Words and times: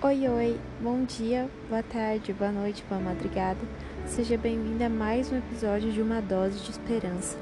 Oi, 0.00 0.28
oi, 0.28 0.60
bom 0.80 1.02
dia, 1.02 1.50
boa 1.68 1.82
tarde, 1.82 2.32
boa 2.32 2.52
noite, 2.52 2.84
boa 2.88 3.00
madrugada. 3.00 3.58
Seja 4.06 4.38
bem-vindo 4.38 4.84
a 4.84 4.88
mais 4.88 5.32
um 5.32 5.38
episódio 5.38 5.90
de 5.90 6.00
Uma 6.00 6.22
Dose 6.22 6.60
de 6.60 6.70
Esperança. 6.70 7.36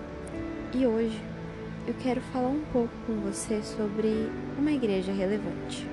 E 0.72 0.86
hoje 0.86 1.20
eu 1.86 1.92
quero 2.02 2.18
falar 2.32 2.48
um 2.48 2.64
pouco 2.72 2.88
com 3.06 3.12
você 3.16 3.60
sobre 3.62 4.30
uma 4.56 4.72
igreja 4.72 5.12
relevante. 5.12 5.86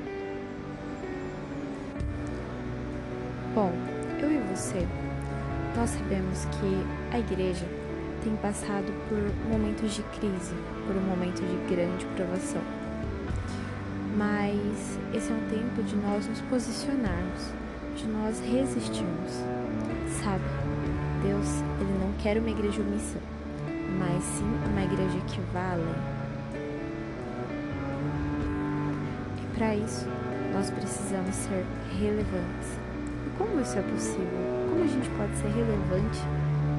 Bom, 3.54 3.74
eu 4.22 4.32
e 4.32 4.38
você, 4.56 4.88
nós 5.76 5.90
sabemos 5.90 6.46
que 6.46 7.14
a 7.14 7.20
igreja 7.20 7.66
tem 8.24 8.38
passado 8.38 8.90
por 9.10 9.20
momentos 9.52 9.96
de 9.96 10.04
crise, 10.18 10.56
por 10.88 10.96
um 10.96 11.02
momento 11.02 11.42
de 11.42 11.76
grande 11.76 12.06
provação. 12.16 12.83
Mas 14.16 15.00
esse 15.14 15.32
é 15.32 15.36
um 15.36 15.50
tempo 15.50 15.82
de 15.84 15.96
nós 15.96 16.28
nos 16.28 16.40
posicionarmos, 16.42 17.52
de 17.96 18.08
nós 18.08 18.40
resistirmos. 18.40 19.32
Sabe, 20.22 20.44
Deus, 21.24 21.48
ele 21.80 22.00
não 22.00 22.14
quer 22.22 22.38
uma 22.38 22.50
igreja 22.50 22.82
omissa, 22.82 23.18
mas 23.98 24.24
sim 24.24 24.46
uma 24.70 24.84
igreja 24.84 25.20
que 25.28 25.42
vá 25.52 25.72
além. 25.72 25.96
E 29.42 29.58
para 29.58 29.76
isso, 29.76 30.08
nós 30.54 30.70
precisamos 30.70 31.36
ser 31.36 31.66
relevantes. 32.00 32.78
E 33.26 33.38
como 33.38 33.60
isso 33.62 33.80
é 33.80 33.82
possível? 33.82 34.28
Como 34.70 34.84
a 34.84 34.88
gente 34.88 35.10
pode 35.18 35.36
ser 35.38 35.48
relevante 35.48 36.22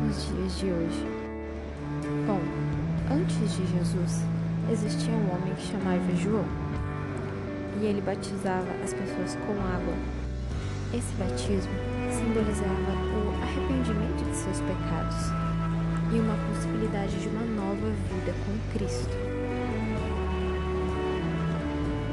nos 0.06 0.28
dias 0.28 0.58
de 0.58 0.66
hoje? 0.66 1.06
Bom, 2.26 2.40
antes 3.12 3.56
de 3.56 3.66
Jesus, 3.66 4.24
existia 4.70 5.12
um 5.12 5.34
homem 5.34 5.52
que 5.54 5.62
chamava 5.62 6.14
João. 6.14 6.63
E 7.84 7.86
ele 7.86 8.00
batizava 8.00 8.72
as 8.82 8.94
pessoas 8.94 9.36
com 9.46 9.52
água. 9.60 9.92
Esse 10.94 11.12
batismo 11.16 11.70
simbolizava 12.10 12.72
o 12.72 13.42
arrependimento 13.42 14.24
de 14.24 14.34
seus 14.34 14.58
pecados 14.60 15.28
e 16.10 16.18
uma 16.18 16.34
possibilidade 16.48 17.14
de 17.20 17.28
uma 17.28 17.44
nova 17.44 17.90
vida 18.08 18.32
com 18.46 18.72
Cristo. 18.72 19.14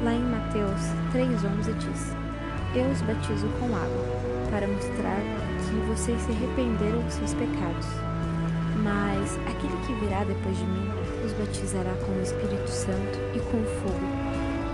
Lá 0.04 0.12
em 0.12 0.24
Mateus 0.24 0.82
3,11 1.10 1.74
diz: 1.78 2.14
Eu 2.76 2.90
os 2.90 3.00
batizo 3.00 3.48
com 3.58 3.74
água, 3.74 4.50
para 4.50 4.68
mostrar 4.68 5.22
que 5.64 5.74
vocês 5.88 6.20
se 6.20 6.32
arrependeram 6.32 7.00
dos 7.00 7.14
seus 7.14 7.32
pecados 7.32 7.86
mas 8.82 9.38
aquele 9.46 9.76
que 9.86 9.94
virá 10.04 10.24
depois 10.24 10.58
de 10.58 10.64
mim 10.64 10.90
os 11.24 11.32
batizará 11.34 11.94
com 12.04 12.12
o 12.12 12.22
Espírito 12.22 12.68
Santo 12.68 13.18
e 13.32 13.38
com 13.38 13.62
fogo. 13.80 14.21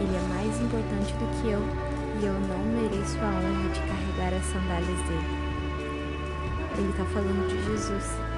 Ele 0.01 0.15
é 0.15 0.35
mais 0.35 0.61
importante 0.61 1.13
do 1.15 1.27
que 1.41 1.51
eu, 1.51 1.63
e 2.21 2.27
eu 2.27 2.35
não 2.35 2.59
mereço 2.81 3.19
a 3.19 3.27
honra 3.27 3.69
de 3.71 3.81
carregar 3.81 4.39
as 4.39 4.45
sandálias 4.47 5.01
dele. 5.09 5.49
Ele 6.79 6.91
está 6.91 7.05
falando 7.07 7.49
de 7.49 7.59
Jesus. 7.65 8.29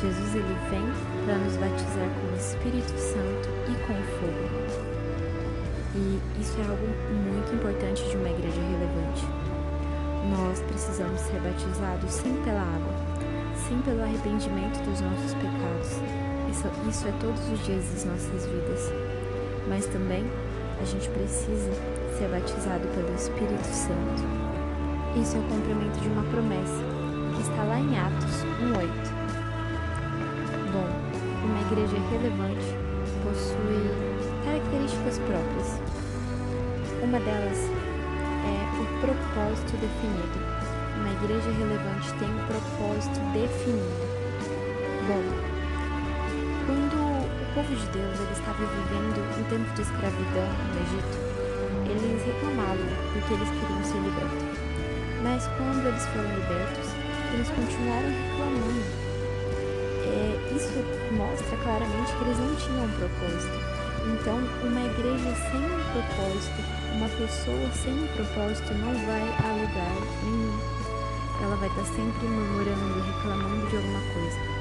Jesus 0.00 0.34
ele 0.34 0.56
vem 0.70 0.86
para 1.26 1.36
nos 1.36 1.56
batizar 1.56 2.08
com 2.08 2.32
o 2.32 2.36
Espírito 2.36 2.96
Santo 2.96 3.48
e 3.68 3.74
com 3.84 3.94
fogo. 4.16 4.90
E 5.94 6.20
isso 6.40 6.56
é 6.58 6.70
algo 6.70 6.86
muito 7.12 7.54
importante 7.54 8.08
de 8.08 8.16
uma 8.16 8.30
igreja 8.30 8.60
relevante. 8.60 9.26
Nós 10.30 10.60
precisamos 10.60 11.20
ser 11.20 11.40
batizados 11.40 12.10
sim 12.10 12.40
pela 12.44 12.62
água, 12.62 12.94
sim 13.54 13.80
pelo 13.84 14.02
arrependimento 14.02 14.82
dos 14.84 15.00
nossos 15.00 15.34
pecados. 15.34 16.00
Isso, 16.50 16.68
isso 16.88 17.08
é 17.08 17.12
todos 17.20 17.40
os 17.50 17.66
dias 17.66 17.84
das 17.92 18.04
nossas 18.04 18.46
vidas. 18.46 19.19
Mas 19.68 19.86
também 19.86 20.24
a 20.80 20.84
gente 20.84 21.08
precisa 21.10 21.72
ser 22.18 22.28
batizado 22.28 22.86
pelo 22.88 23.14
Espírito 23.14 23.64
Santo. 23.64 24.22
Isso 25.20 25.36
é 25.36 25.40
o 25.40 25.42
cumprimento 25.44 26.00
de 26.00 26.08
uma 26.08 26.22
promessa 26.24 26.82
que 27.34 27.42
está 27.42 27.62
lá 27.64 27.78
em 27.78 27.98
Atos 27.98 28.44
1:8. 28.60 29.10
Bom, 30.72 30.88
uma 31.44 31.60
igreja 31.60 31.96
relevante 32.10 32.66
possui 33.22 33.90
características 34.44 35.18
próprias. 35.18 35.80
Uma 37.02 37.18
delas 37.20 37.58
é 38.46 38.80
o 38.80 39.00
propósito 39.00 39.72
definido 39.78 40.70
uma 41.00 41.12
igreja 41.12 41.50
relevante 41.52 42.12
tem 42.18 42.28
um 42.28 42.46
propósito 42.46 43.20
definido. 43.32 44.20
Bom, 45.06 45.22
o 47.50 47.52
povo 47.52 47.74
de 47.74 47.86
Deus 47.90 48.20
ele 48.20 48.32
estava 48.32 48.64
vivendo 48.64 49.18
um 49.18 49.44
tempo 49.50 49.74
de 49.74 49.82
escravidão 49.82 50.46
no 50.70 50.80
Egito, 50.86 51.18
eles 51.90 52.22
reclamavam 52.24 52.86
porque 53.12 53.34
eles 53.34 53.50
queriam 53.50 53.82
ser 53.82 53.98
libertos. 53.98 54.60
Mas 55.22 55.46
quando 55.58 55.86
eles 55.88 56.04
foram 56.14 56.30
libertos, 56.30 56.86
eles 57.34 57.48
continuaram 57.50 58.06
reclamando. 58.06 58.86
É, 60.06 60.54
isso 60.54 60.78
mostra 61.10 61.56
claramente 61.58 62.14
que 62.14 62.22
eles 62.22 62.38
não 62.38 62.54
tinham 62.54 62.84
um 62.84 62.94
propósito. 62.94 63.58
Então, 64.14 64.38
uma 64.62 64.86
igreja 64.86 65.34
sem 65.50 65.60
um 65.60 65.82
propósito, 65.90 66.60
uma 66.94 67.08
pessoa 67.08 67.66
sem 67.82 67.92
um 67.92 68.06
propósito 68.14 68.74
não 68.74 68.94
vai 68.94 69.26
a 69.26 69.52
lugar 69.58 69.96
nenhum 70.22 70.80
ela 71.42 71.56
vai 71.56 71.68
estar 71.70 71.84
sempre 71.84 72.28
murmurando, 72.28 73.00
reclamando 73.00 73.66
de 73.68 73.76
alguma 73.76 74.00
coisa. 74.12 74.59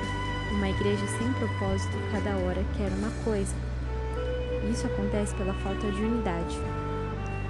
Uma 0.59 0.71
igreja 0.71 1.07
sem 1.07 1.31
propósito, 1.35 1.97
cada 2.11 2.35
hora 2.35 2.61
quer 2.75 2.91
uma 2.99 3.09
coisa. 3.23 3.55
Isso 4.69 4.87
acontece 4.87 5.33
pela 5.35 5.53
falta 5.53 5.89
de 5.89 6.03
unidade, 6.03 6.59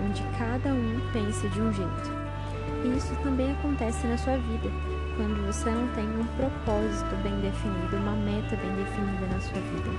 onde 0.05 0.21
cada 0.37 0.69
um 0.69 1.01
pensa 1.11 1.49
de 1.49 1.59
um 1.59 1.73
jeito. 1.73 2.11
E 2.83 2.95
isso 2.95 3.15
também 3.23 3.51
acontece 3.51 4.05
na 4.05 4.15
sua 4.15 4.37
vida, 4.37 4.69
quando 5.17 5.43
você 5.47 5.71
não 5.71 5.87
tem 5.95 6.05
um 6.05 6.25
propósito 6.37 7.15
bem 7.23 7.33
definido, 7.41 7.97
uma 7.97 8.15
meta 8.15 8.55
bem 8.55 8.75
definida 8.75 9.25
na 9.25 9.39
sua 9.39 9.59
vida. 9.59 9.89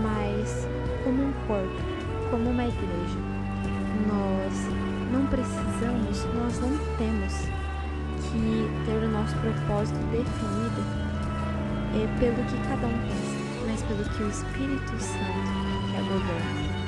Mas, 0.00 0.64
como 1.02 1.24
um 1.24 1.32
corpo, 1.48 1.82
como 2.30 2.50
uma 2.50 2.66
igreja, 2.66 3.18
nós 4.06 4.54
não 5.12 5.26
precisamos, 5.26 6.24
nós 6.36 6.60
não 6.60 6.78
temos 6.98 7.34
que 8.30 8.70
ter 8.86 9.04
o 9.04 9.10
nosso 9.10 9.34
propósito 9.38 9.98
definido 10.12 11.07
é 11.98 12.06
pelo 12.20 12.38
que 12.46 12.56
cada 12.68 12.86
um 12.86 12.98
pensa, 13.10 13.38
mas 13.66 13.82
pelo 13.82 14.04
que 14.04 14.22
o 14.22 14.30
Espírito 14.30 14.94
Santo 15.02 15.42
quer 15.90 16.02
governar. 16.06 16.78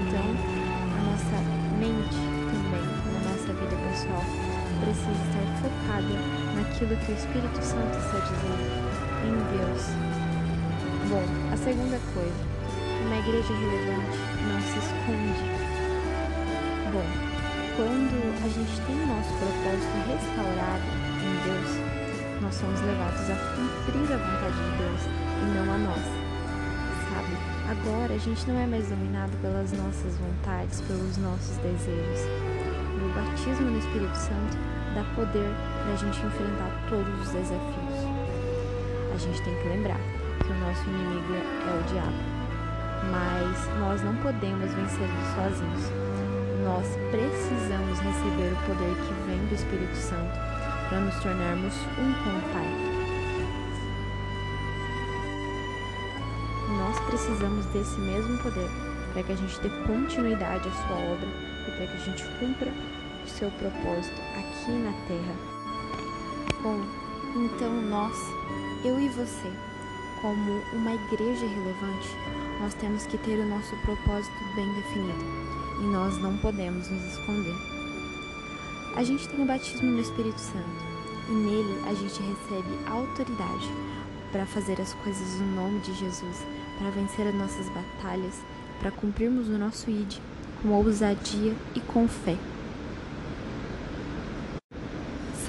Então, 0.00 0.26
a 0.96 1.00
nossa 1.12 1.38
mente 1.76 2.16
também, 2.48 2.86
na 3.12 3.20
nossa 3.28 3.52
vida 3.52 3.76
pessoal, 3.84 4.24
precisa 4.80 5.12
estar 5.12 5.44
focada 5.60 6.16
naquilo 6.56 6.96
que 7.04 7.12
o 7.12 7.16
Espírito 7.16 7.60
Santo 7.60 7.98
está 8.00 8.18
dizendo, 8.24 8.64
em 9.28 9.36
Deus. 9.52 9.92
Bom, 11.10 11.24
a 11.52 11.56
segunda 11.56 12.00
coisa, 12.16 12.40
uma 13.04 13.16
igreja 13.16 13.52
relevante 13.52 14.18
não 14.40 14.60
se 14.64 14.78
esconde. 14.80 15.44
Bom, 16.92 17.04
quando 17.76 18.16
a 18.40 18.48
gente 18.48 18.80
tem 18.88 18.96
o 18.96 19.06
nosso 19.06 19.32
propósito 19.36 19.96
restaurado 20.08 20.88
em 21.20 21.34
Deus, 21.44 22.05
nós 22.46 22.54
somos 22.54 22.80
levados 22.80 23.28
a 23.28 23.34
cumprir 23.58 24.06
a 24.14 24.18
vontade 24.18 24.54
de 24.54 24.78
Deus 24.78 25.02
e 25.02 25.46
não 25.50 25.74
a 25.74 25.78
nossa. 25.78 26.14
Sabe? 27.10 27.34
Agora 27.68 28.14
a 28.14 28.18
gente 28.18 28.46
não 28.46 28.56
é 28.60 28.66
mais 28.66 28.88
dominado 28.88 29.32
pelas 29.42 29.72
nossas 29.72 30.14
vontades, 30.14 30.80
pelos 30.82 31.16
nossos 31.16 31.56
desejos. 31.56 32.22
O 33.02 33.08
batismo 33.18 33.68
no 33.68 33.78
Espírito 33.78 34.14
Santo 34.14 34.56
dá 34.94 35.02
poder 35.16 35.50
para 35.82 35.92
a 35.92 35.96
gente 35.96 36.24
enfrentar 36.24 36.70
todos 36.88 37.20
os 37.20 37.32
desafios. 37.34 37.98
A 39.12 39.18
gente 39.18 39.42
tem 39.42 39.54
que 39.56 39.68
lembrar 39.68 39.98
que 40.38 40.52
o 40.52 40.60
nosso 40.60 40.84
inimigo 40.86 41.34
é 41.34 41.74
o 41.74 41.82
diabo, 41.90 42.22
mas 43.10 43.80
nós 43.80 44.02
não 44.04 44.14
podemos 44.22 44.72
vencê-lo 44.72 45.18
sozinhos 45.34 45.90
nós 46.66 46.84
precisamos 47.12 48.00
receber 48.00 48.52
o 48.52 48.66
poder 48.66 48.94
que 48.96 49.14
vem 49.24 49.38
do 49.46 49.54
Espírito 49.54 49.94
Santo 49.94 50.55
para 50.88 51.00
nos 51.00 51.14
tornarmos 51.16 51.74
um 51.98 52.12
com 52.22 52.30
o 52.30 52.42
Pai. 52.52 52.96
Nós 56.78 57.00
precisamos 57.06 57.66
desse 57.66 57.98
mesmo 57.98 58.38
poder 58.38 58.68
para 59.12 59.22
que 59.22 59.32
a 59.32 59.36
gente 59.36 59.60
dê 59.60 59.70
continuidade 59.86 60.68
à 60.68 60.72
sua 60.72 60.96
obra 60.96 61.28
e 61.66 61.70
para 61.72 61.86
que 61.86 61.96
a 61.96 62.04
gente 62.04 62.24
cumpra 62.38 62.72
o 63.24 63.28
seu 63.28 63.50
propósito 63.52 64.20
aqui 64.38 64.72
na 64.72 64.92
terra. 65.08 65.34
Bom, 66.62 66.80
então 67.34 67.72
nós, 67.82 68.16
eu 68.84 69.00
e 69.00 69.08
você, 69.08 69.52
como 70.20 70.62
uma 70.72 70.94
igreja 70.94 71.46
relevante, 71.46 72.08
nós 72.60 72.74
temos 72.74 73.06
que 73.06 73.18
ter 73.18 73.38
o 73.38 73.48
nosso 73.48 73.74
propósito 73.76 74.36
bem 74.54 74.72
definido 74.74 75.24
e 75.80 75.86
nós 75.86 76.18
não 76.18 76.36
podemos 76.38 76.88
nos 76.88 77.04
esconder. 77.12 77.75
A 78.96 79.04
gente 79.04 79.28
tem 79.28 79.42
o 79.42 79.46
batismo 79.46 79.92
no 79.92 80.00
Espírito 80.00 80.40
Santo 80.40 80.86
e 81.28 81.32
nele 81.32 81.82
a 81.86 81.92
gente 81.92 82.18
recebe 82.22 82.88
autoridade 82.88 83.70
para 84.32 84.46
fazer 84.46 84.80
as 84.80 84.94
coisas 84.94 85.38
no 85.38 85.54
nome 85.54 85.80
de 85.80 85.92
Jesus, 85.92 86.42
para 86.78 86.88
vencer 86.88 87.26
as 87.26 87.34
nossas 87.34 87.68
batalhas, 87.68 88.34
para 88.80 88.90
cumprirmos 88.90 89.48
o 89.48 89.58
nosso 89.58 89.90
ID 89.90 90.14
com 90.62 90.70
ousadia 90.70 91.54
e 91.74 91.80
com 91.80 92.08
fé. 92.08 92.38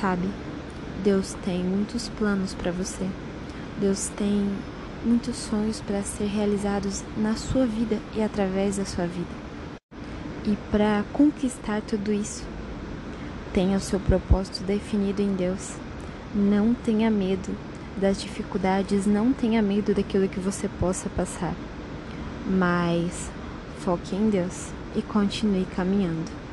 Sabe, 0.02 0.30
Deus 1.02 1.34
tem 1.46 1.64
muitos 1.64 2.10
planos 2.10 2.54
para 2.54 2.74
você. 2.74 3.08
Deus 3.80 4.10
tem 4.10 4.46
muitos 5.06 5.38
sonhos 5.38 5.80
para 5.80 6.04
ser 6.04 6.26
realizados 6.26 7.02
na 7.16 7.38
sua 7.38 7.66
vida 7.66 7.98
e 8.14 8.22
através 8.22 8.76
da 8.76 8.84
sua 8.84 9.08
vida. 9.08 9.48
E 10.46 10.58
para 10.70 11.06
conquistar 11.14 11.82
tudo 11.82 12.12
isso, 12.12 12.44
tenha 13.58 13.78
o 13.78 13.82
seu 13.82 14.00
propósito 14.00 14.64
definido 14.64 15.20
em 15.20 15.34
Deus. 15.34 15.74
Não 16.32 16.76
tenha 16.76 17.10
medo 17.10 17.58
das 18.00 18.22
dificuldades, 18.22 19.08
não 19.08 19.34
tenha 19.34 19.64
medo 19.64 19.96
daquilo 19.96 20.30
que 20.30 20.40
você 20.40 20.70
possa 20.80 21.10
passar. 21.10 21.56
Mas 22.46 23.32
foque 23.80 24.16
em 24.16 24.30
Deus 24.30 24.68
e 24.96 25.02
continue 25.02 25.66
caminhando. 25.76 26.47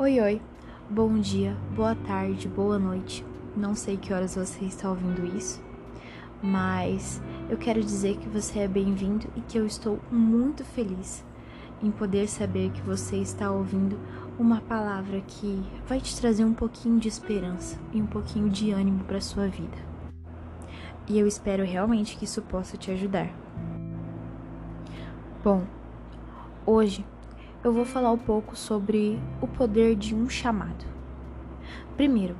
Oi, 0.00 0.20
oi, 0.20 0.40
bom 0.88 1.18
dia, 1.18 1.56
boa 1.74 1.92
tarde, 1.92 2.46
boa 2.46 2.78
noite. 2.78 3.26
Não 3.56 3.74
sei 3.74 3.96
que 3.96 4.14
horas 4.14 4.36
você 4.36 4.64
está 4.64 4.88
ouvindo 4.88 5.26
isso, 5.36 5.60
mas 6.40 7.20
eu 7.50 7.58
quero 7.58 7.82
dizer 7.82 8.16
que 8.16 8.28
você 8.28 8.60
é 8.60 8.68
bem-vindo 8.68 9.26
e 9.34 9.40
que 9.40 9.58
eu 9.58 9.66
estou 9.66 9.98
muito 10.08 10.64
feliz 10.64 11.24
em 11.82 11.90
poder 11.90 12.28
saber 12.28 12.70
que 12.70 12.80
você 12.82 13.16
está 13.16 13.50
ouvindo 13.50 13.98
uma 14.38 14.60
palavra 14.60 15.20
que 15.20 15.60
vai 15.88 16.00
te 16.00 16.16
trazer 16.16 16.44
um 16.44 16.54
pouquinho 16.54 17.00
de 17.00 17.08
esperança 17.08 17.76
e 17.92 18.00
um 18.00 18.06
pouquinho 18.06 18.48
de 18.48 18.70
ânimo 18.70 19.02
para 19.02 19.20
sua 19.20 19.48
vida. 19.48 19.78
E 21.08 21.18
eu 21.18 21.26
espero 21.26 21.64
realmente 21.64 22.16
que 22.16 22.24
isso 22.24 22.40
possa 22.42 22.76
te 22.76 22.92
ajudar. 22.92 23.34
Bom, 25.42 25.64
hoje 26.64 27.04
eu 27.68 27.72
vou 27.72 27.84
falar 27.84 28.10
um 28.10 28.18
pouco 28.18 28.56
sobre 28.56 29.20
o 29.42 29.46
poder 29.46 29.94
de 29.94 30.14
um 30.14 30.26
chamado. 30.26 30.86
Primeiro, 31.98 32.34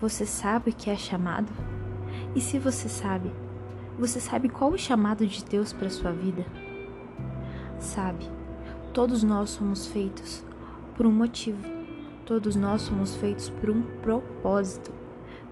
você 0.00 0.24
sabe 0.24 0.70
o 0.70 0.72
que 0.72 0.88
é 0.88 0.94
chamado? 0.94 1.52
E 2.36 2.40
se 2.40 2.56
você 2.56 2.88
sabe, 2.88 3.32
você 3.98 4.20
sabe 4.20 4.48
qual 4.48 4.70
o 4.70 4.78
chamado 4.78 5.26
de 5.26 5.44
Deus 5.44 5.72
para 5.72 5.90
sua 5.90 6.12
vida? 6.12 6.46
Sabe, 7.80 8.30
todos 8.92 9.24
nós 9.24 9.50
somos 9.50 9.88
feitos 9.88 10.44
por 10.96 11.04
um 11.04 11.12
motivo. 11.12 11.58
Todos 12.24 12.54
nós 12.54 12.82
somos 12.82 13.16
feitos 13.16 13.50
por 13.50 13.70
um 13.70 13.82
propósito. 14.02 14.92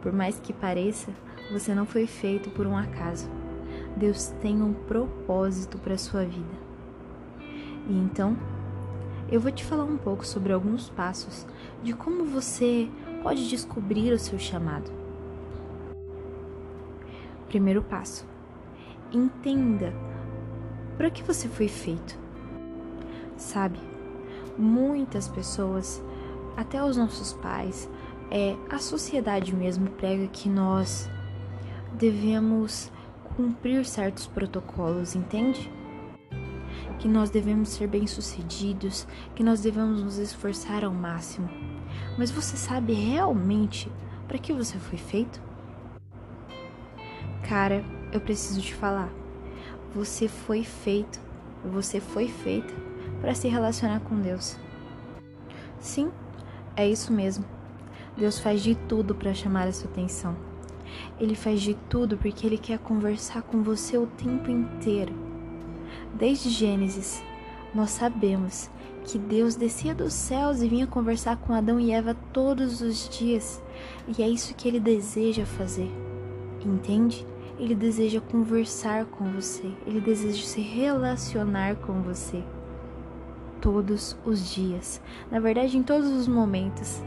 Por 0.00 0.12
mais 0.12 0.38
que 0.38 0.52
pareça, 0.52 1.10
você 1.50 1.74
não 1.74 1.86
foi 1.86 2.06
feito 2.06 2.50
por 2.50 2.68
um 2.68 2.76
acaso. 2.76 3.28
Deus 3.96 4.28
tem 4.40 4.62
um 4.62 4.72
propósito 4.72 5.76
para 5.76 5.98
sua 5.98 6.24
vida. 6.24 6.62
E 7.88 7.98
então, 7.98 8.36
eu 9.32 9.40
vou 9.40 9.50
te 9.50 9.64
falar 9.64 9.84
um 9.84 9.96
pouco 9.96 10.26
sobre 10.26 10.52
alguns 10.52 10.90
passos 10.90 11.46
de 11.82 11.94
como 11.94 12.26
você 12.26 12.86
pode 13.22 13.48
descobrir 13.48 14.12
o 14.12 14.18
seu 14.18 14.38
chamado. 14.38 14.92
Primeiro 17.48 17.82
passo: 17.82 18.26
entenda 19.10 19.94
para 20.98 21.10
que 21.10 21.22
você 21.22 21.48
foi 21.48 21.66
feito. 21.66 22.20
Sabe, 23.38 23.80
muitas 24.58 25.28
pessoas, 25.28 26.04
até 26.54 26.84
os 26.84 26.98
nossos 26.98 27.32
pais, 27.32 27.88
é, 28.30 28.54
a 28.68 28.78
sociedade 28.78 29.56
mesmo 29.56 29.88
prega 29.92 30.26
que 30.26 30.46
nós 30.46 31.08
devemos 31.94 32.92
cumprir 33.34 33.86
certos 33.86 34.26
protocolos, 34.26 35.14
entende? 35.16 35.72
Que 37.02 37.08
nós 37.08 37.30
devemos 37.30 37.70
ser 37.70 37.88
bem-sucedidos, 37.88 39.08
que 39.34 39.42
nós 39.42 39.60
devemos 39.60 40.00
nos 40.00 40.18
esforçar 40.18 40.84
ao 40.84 40.92
máximo. 40.92 41.50
Mas 42.16 42.30
você 42.30 42.56
sabe 42.56 42.92
realmente 42.92 43.90
para 44.28 44.38
que 44.38 44.52
você 44.52 44.78
foi 44.78 44.96
feito? 44.96 45.42
Cara, 47.48 47.84
eu 48.12 48.20
preciso 48.20 48.60
te 48.60 48.72
falar. 48.72 49.12
Você 49.92 50.28
foi 50.28 50.62
feito, 50.62 51.18
você 51.64 51.98
foi 51.98 52.28
feita 52.28 52.72
para 53.20 53.34
se 53.34 53.48
relacionar 53.48 53.98
com 53.98 54.20
Deus. 54.20 54.56
Sim, 55.80 56.08
é 56.76 56.88
isso 56.88 57.12
mesmo. 57.12 57.44
Deus 58.16 58.38
faz 58.38 58.62
de 58.62 58.76
tudo 58.76 59.12
para 59.12 59.34
chamar 59.34 59.66
a 59.66 59.72
sua 59.72 59.90
atenção. 59.90 60.36
Ele 61.18 61.34
faz 61.34 61.60
de 61.62 61.74
tudo 61.90 62.16
porque 62.16 62.46
ele 62.46 62.58
quer 62.58 62.78
conversar 62.78 63.42
com 63.42 63.60
você 63.60 63.98
o 63.98 64.06
tempo 64.06 64.52
inteiro. 64.52 65.21
Desde 66.22 66.50
Gênesis, 66.50 67.20
nós 67.74 67.90
sabemos 67.90 68.70
que 69.04 69.18
Deus 69.18 69.56
descia 69.56 69.92
dos 69.92 70.12
céus 70.12 70.62
e 70.62 70.68
vinha 70.68 70.86
conversar 70.86 71.36
com 71.36 71.52
Adão 71.52 71.80
e 71.80 71.90
Eva 71.90 72.14
todos 72.32 72.80
os 72.80 73.08
dias, 73.08 73.60
e 74.06 74.22
é 74.22 74.28
isso 74.28 74.54
que 74.54 74.68
ele 74.68 74.78
deseja 74.78 75.44
fazer. 75.44 75.90
Entende? 76.64 77.26
Ele 77.58 77.74
deseja 77.74 78.20
conversar 78.20 79.04
com 79.06 79.32
você, 79.32 79.68
ele 79.84 80.00
deseja 80.00 80.44
se 80.44 80.60
relacionar 80.60 81.74
com 81.74 82.02
você 82.02 82.44
todos 83.60 84.16
os 84.24 84.48
dias. 84.48 85.02
Na 85.28 85.40
verdade, 85.40 85.76
em 85.76 85.82
todos 85.82 86.08
os 86.08 86.28
momentos, 86.28 87.02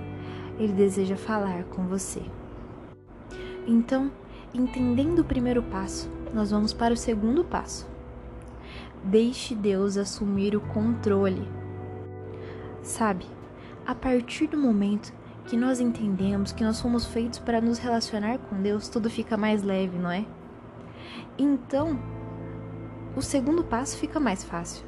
ele 0.59 0.73
deseja 0.73 1.15
falar 1.15 1.63
com 1.63 1.87
você. 1.87 2.21
Então, 3.65 4.11
entendendo 4.53 5.19
o 5.19 5.25
primeiro 5.25 5.63
passo, 5.63 6.11
nós 6.33 6.51
vamos 6.51 6.73
para 6.73 6.93
o 6.93 6.97
segundo 6.97 7.45
passo. 7.45 7.94
Deixe 9.05 9.53
Deus 9.53 9.97
assumir 9.97 10.55
o 10.55 10.61
controle. 10.61 11.47
Sabe, 12.81 13.25
a 13.85 13.93
partir 13.93 14.47
do 14.47 14.57
momento 14.57 15.13
que 15.45 15.55
nós 15.55 15.79
entendemos 15.79 16.51
que 16.51 16.63
nós 16.63 16.81
fomos 16.81 17.05
feitos 17.05 17.37
para 17.37 17.61
nos 17.61 17.77
relacionar 17.77 18.39
com 18.39 18.59
Deus, 18.59 18.89
tudo 18.89 19.07
fica 19.07 19.37
mais 19.37 19.61
leve, 19.61 19.99
não 19.99 20.09
é? 20.09 20.25
Então, 21.37 21.99
o 23.15 23.21
segundo 23.21 23.63
passo 23.63 23.95
fica 23.95 24.19
mais 24.19 24.43
fácil. 24.43 24.83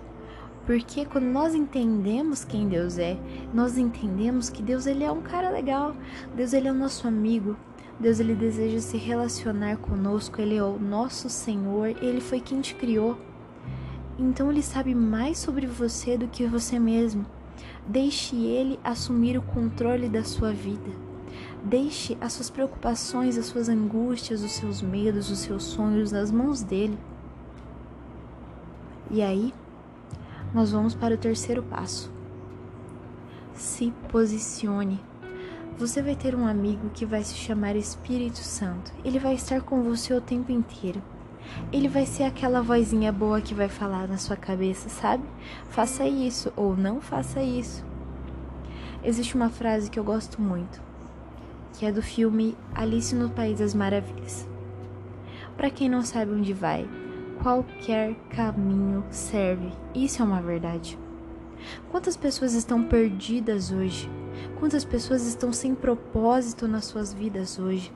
Porque 0.66 1.06
quando 1.06 1.26
nós 1.26 1.54
entendemos 1.54 2.44
quem 2.44 2.68
Deus 2.68 2.98
é, 2.98 3.18
nós 3.54 3.78
entendemos 3.78 4.50
que 4.50 4.64
Deus 4.64 4.88
ele 4.88 5.04
é 5.04 5.12
um 5.12 5.22
cara 5.22 5.52
legal, 5.52 5.96
Deus 6.36 6.54
ele 6.54 6.68
é 6.68 6.72
o 6.72 6.76
nosso 6.76 7.08
amigo, 7.08 7.56
Deus 8.00 8.20
ele 8.20 8.34
deseja 8.34 8.80
se 8.80 8.98
relacionar 8.98 9.78
conosco, 9.78 10.42
ele 10.42 10.58
é 10.58 10.64
o 10.64 10.80
nosso 10.80 11.30
Senhor, 11.30 11.90
ele 12.02 12.20
foi 12.20 12.40
quem 12.40 12.62
te 12.62 12.74
criou. 12.74 13.27
Então 14.20 14.52
ele 14.52 14.64
sabe 14.64 14.96
mais 14.96 15.38
sobre 15.38 15.68
você 15.68 16.18
do 16.18 16.28
que 16.28 16.46
você 16.48 16.80
mesmo. 16.80 17.26
Deixe 17.88 18.36
ele 18.36 18.80
assumir 18.84 19.38
o 19.38 19.42
controle 19.42 20.10
da 20.10 20.24
sua 20.24 20.52
vida. 20.52 20.90
Deixe 21.64 22.18
as 22.20 22.34
suas 22.34 22.50
preocupações, 22.50 23.38
as 23.38 23.46
suas 23.46 23.70
angústias, 23.70 24.42
os 24.42 24.54
seus 24.54 24.82
medos, 24.82 25.30
os 25.30 25.40
seus 25.40 25.64
sonhos 25.64 26.12
nas 26.12 26.32
mãos 26.32 26.64
dele. 26.64 26.98
E 29.12 29.22
aí, 29.22 29.54
nós 30.54 30.72
vamos 30.72 30.96
para 30.96 31.14
o 31.14 31.18
terceiro 31.18 31.62
passo. 31.62 32.12
Se 33.54 33.94
posicione. 34.10 35.00
Você 35.78 36.02
vai 36.02 36.16
ter 36.16 36.34
um 36.36 36.48
amigo 36.48 36.90
que 36.90 37.06
vai 37.06 37.24
se 37.24 37.36
chamar 37.36 37.76
Espírito 37.76 38.40
Santo. 38.40 38.92
Ele 39.06 39.20
vai 39.20 39.36
estar 39.36 39.62
com 39.62 39.84
você 39.84 40.12
o 40.14 40.22
tempo 40.22 40.52
inteiro 40.52 41.02
ele 41.72 41.88
vai 41.88 42.06
ser 42.06 42.24
aquela 42.24 42.62
vozinha 42.62 43.12
boa 43.12 43.42
que 43.42 43.54
vai 43.54 43.70
falar 43.70 44.08
na 44.08 44.18
sua 44.18 44.36
cabeça, 44.36 44.90
sabe? 44.90 45.24
Faça 45.70 46.06
isso 46.06 46.52
ou 46.56 46.76
não 46.76 47.02
faça 47.02 47.42
isso. 47.42 47.86
Existe 49.04 49.36
uma 49.36 49.50
frase 49.50 49.90
que 49.90 50.00
eu 50.00 50.04
gosto 50.04 50.42
muito, 50.42 50.82
que 51.74 51.86
é 51.86 51.92
do 51.92 52.02
filme 52.02 52.58
Alice 52.74 53.14
no 53.14 53.30
País 53.30 53.60
das 53.60 53.74
Maravilhas. 53.74 54.48
Para 55.56 55.70
quem 55.70 55.90
não 55.90 56.02
sabe 56.02 56.32
onde 56.32 56.54
vai, 56.54 56.88
qualquer 57.42 58.16
caminho 58.30 59.04
serve. 59.10 59.72
Isso 59.94 60.22
é 60.22 60.26
uma 60.26 60.42
verdade. 60.42 60.98
Quantas 61.90 62.16
pessoas 62.16 62.54
estão 62.54 62.84
perdidas 62.84 63.72
hoje? 63.72 64.10
Quantas 64.60 64.86
pessoas 64.86 65.26
estão 65.26 65.52
sem 65.52 65.74
propósito 65.74 66.68
nas 66.68 66.86
suas 66.86 67.14
vidas 67.14 67.58
hoje? 67.60 67.92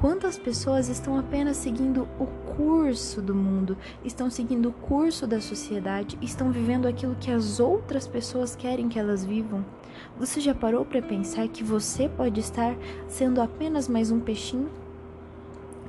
Quantas 0.00 0.38
pessoas 0.38 0.88
estão 0.88 1.18
apenas 1.18 1.56
seguindo 1.56 2.06
o 2.20 2.26
curso 2.54 3.20
do 3.20 3.34
mundo, 3.34 3.76
estão 4.04 4.30
seguindo 4.30 4.68
o 4.68 4.72
curso 4.72 5.26
da 5.26 5.40
sociedade, 5.40 6.16
estão 6.22 6.52
vivendo 6.52 6.86
aquilo 6.86 7.16
que 7.16 7.32
as 7.32 7.58
outras 7.58 8.06
pessoas 8.06 8.54
querem 8.54 8.88
que 8.88 8.96
elas 8.96 9.24
vivam? 9.24 9.64
Você 10.16 10.40
já 10.40 10.54
parou 10.54 10.84
para 10.84 11.02
pensar 11.02 11.48
que 11.48 11.64
você 11.64 12.08
pode 12.08 12.38
estar 12.38 12.76
sendo 13.08 13.42
apenas 13.42 13.88
mais 13.88 14.12
um 14.12 14.20
peixinho? 14.20 14.70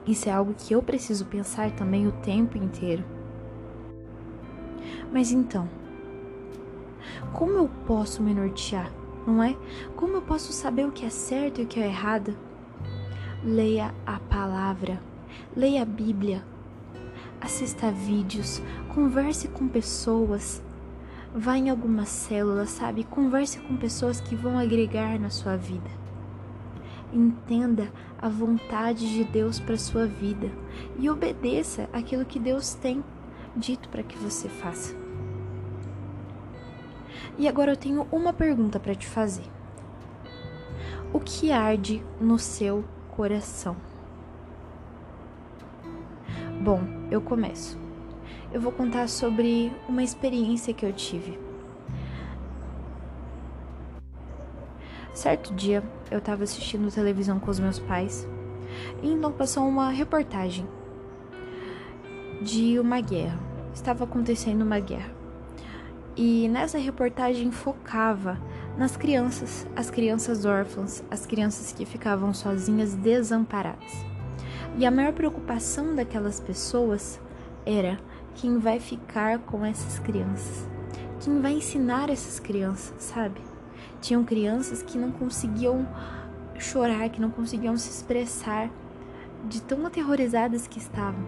Isso 0.08 0.28
é 0.28 0.32
algo 0.32 0.56
que 0.58 0.74
eu 0.74 0.82
preciso 0.82 1.28
pensar 1.28 1.70
também 1.76 2.08
o 2.08 2.12
tempo 2.12 2.58
inteiro. 2.58 3.06
Mas 5.14 5.32
então, 5.32 5.70
como 7.32 7.52
eu 7.52 7.70
posso 7.86 8.24
me 8.24 8.34
nortear, 8.34 8.92
não 9.28 9.44
é? 9.44 9.56
Como 9.96 10.16
eu 10.16 10.22
posso 10.24 10.52
saber 10.52 10.88
o 10.88 10.92
que 10.92 11.06
é 11.06 11.12
certo 11.12 11.62
e 11.62 11.64
o 11.64 11.68
que 11.68 11.80
é 11.80 11.86
errado? 11.86 12.49
Leia 13.42 13.96
a 14.06 14.20
palavra, 14.20 15.02
leia 15.56 15.84
a 15.84 15.86
Bíblia, 15.86 16.44
assista 17.40 17.90
vídeos, 17.90 18.62
converse 18.94 19.48
com 19.48 19.66
pessoas, 19.66 20.62
vá 21.34 21.56
em 21.56 21.70
alguma 21.70 22.04
célula, 22.04 22.66
sabe? 22.66 23.06
Converse 23.06 23.58
com 23.62 23.78
pessoas 23.78 24.20
que 24.20 24.36
vão 24.36 24.60
agregar 24.60 25.18
na 25.18 25.30
sua 25.30 25.56
vida. 25.56 25.90
Entenda 27.14 27.90
a 28.22 28.28
vontade 28.28 29.10
de 29.10 29.24
Deus 29.24 29.58
para 29.58 29.78
sua 29.78 30.06
vida 30.06 30.52
e 30.98 31.10
obedeça 31.10 31.90
aquilo 31.94 32.26
que 32.26 32.40
Deus 32.40 32.74
tem 32.74 33.02
dito 33.56 33.88
para 33.88 34.04
que 34.04 34.18
você 34.18 34.50
faça. 34.50 34.94
E 37.38 37.48
agora 37.48 37.72
eu 37.72 37.78
tenho 37.78 38.06
uma 38.12 38.34
pergunta 38.34 38.82
para 38.82 38.94
te 38.94 39.08
fazer. 39.08 39.46
O 41.14 41.22
que 41.22 41.54
arde 41.54 42.04
no 42.20 42.38
seu 42.38 42.84
coração? 43.20 43.76
Bom, 46.62 46.80
eu 47.12 47.20
começo. 47.20 47.78
Eu 48.50 48.62
vou 48.62 48.72
contar 48.72 49.10
sobre 49.10 49.74
uma 49.90 50.02
experiência 50.02 50.74
que 50.74 50.86
eu 50.86 50.94
tive. 50.94 51.38
Certo 55.14 55.54
dia, 55.54 55.84
eu 56.10 56.20
estava 56.20 56.44
assistindo 56.44 56.90
televisão 56.90 57.42
com 57.42 57.52
os 57.52 57.60
meus 57.60 57.78
pais 57.78 58.26
e 59.04 59.12
então 59.12 59.34
passou 59.34 59.68
uma 59.68 59.90
reportagem 59.90 60.66
de 62.42 62.80
uma 62.80 63.02
guerra. 63.02 63.38
Estava 63.74 64.06
acontecendo 64.06 64.62
uma 64.62 64.80
guerra. 64.80 65.12
E 66.16 66.48
nessa 66.48 66.78
reportagem 66.78 67.52
focava 67.52 68.40
nas 68.80 68.96
crianças, 68.96 69.68
as 69.76 69.92
crianças 69.92 70.46
órfãs, 70.46 71.04
as 71.12 71.26
crianças 71.26 71.74
que 71.74 71.86
ficavam 71.86 72.34
sozinhas, 72.34 72.96
desamparadas. 72.96 73.92
E 74.78 74.86
a 74.86 74.92
maior 74.92 75.12
preocupação 75.12 75.94
daquelas 75.94 76.40
pessoas 76.40 77.20
era 77.66 78.00
quem 78.36 78.58
vai 78.58 78.80
ficar 78.80 79.40
com 79.40 79.66
essas 79.66 80.00
crianças, 80.00 80.66
quem 81.20 81.42
vai 81.42 81.56
ensinar 81.56 82.10
essas 82.10 82.40
crianças, 82.40 82.94
sabe? 83.04 83.42
Tinham 84.00 84.24
crianças 84.24 84.82
que 84.82 84.98
não 84.98 85.12
conseguiam 85.12 85.86
chorar, 86.58 87.10
que 87.10 87.20
não 87.20 87.30
conseguiam 87.30 87.76
se 87.76 87.90
expressar, 87.90 88.70
de 89.50 89.62
tão 89.62 89.86
aterrorizadas 89.86 90.68
que 90.68 90.80
estavam. 90.80 91.26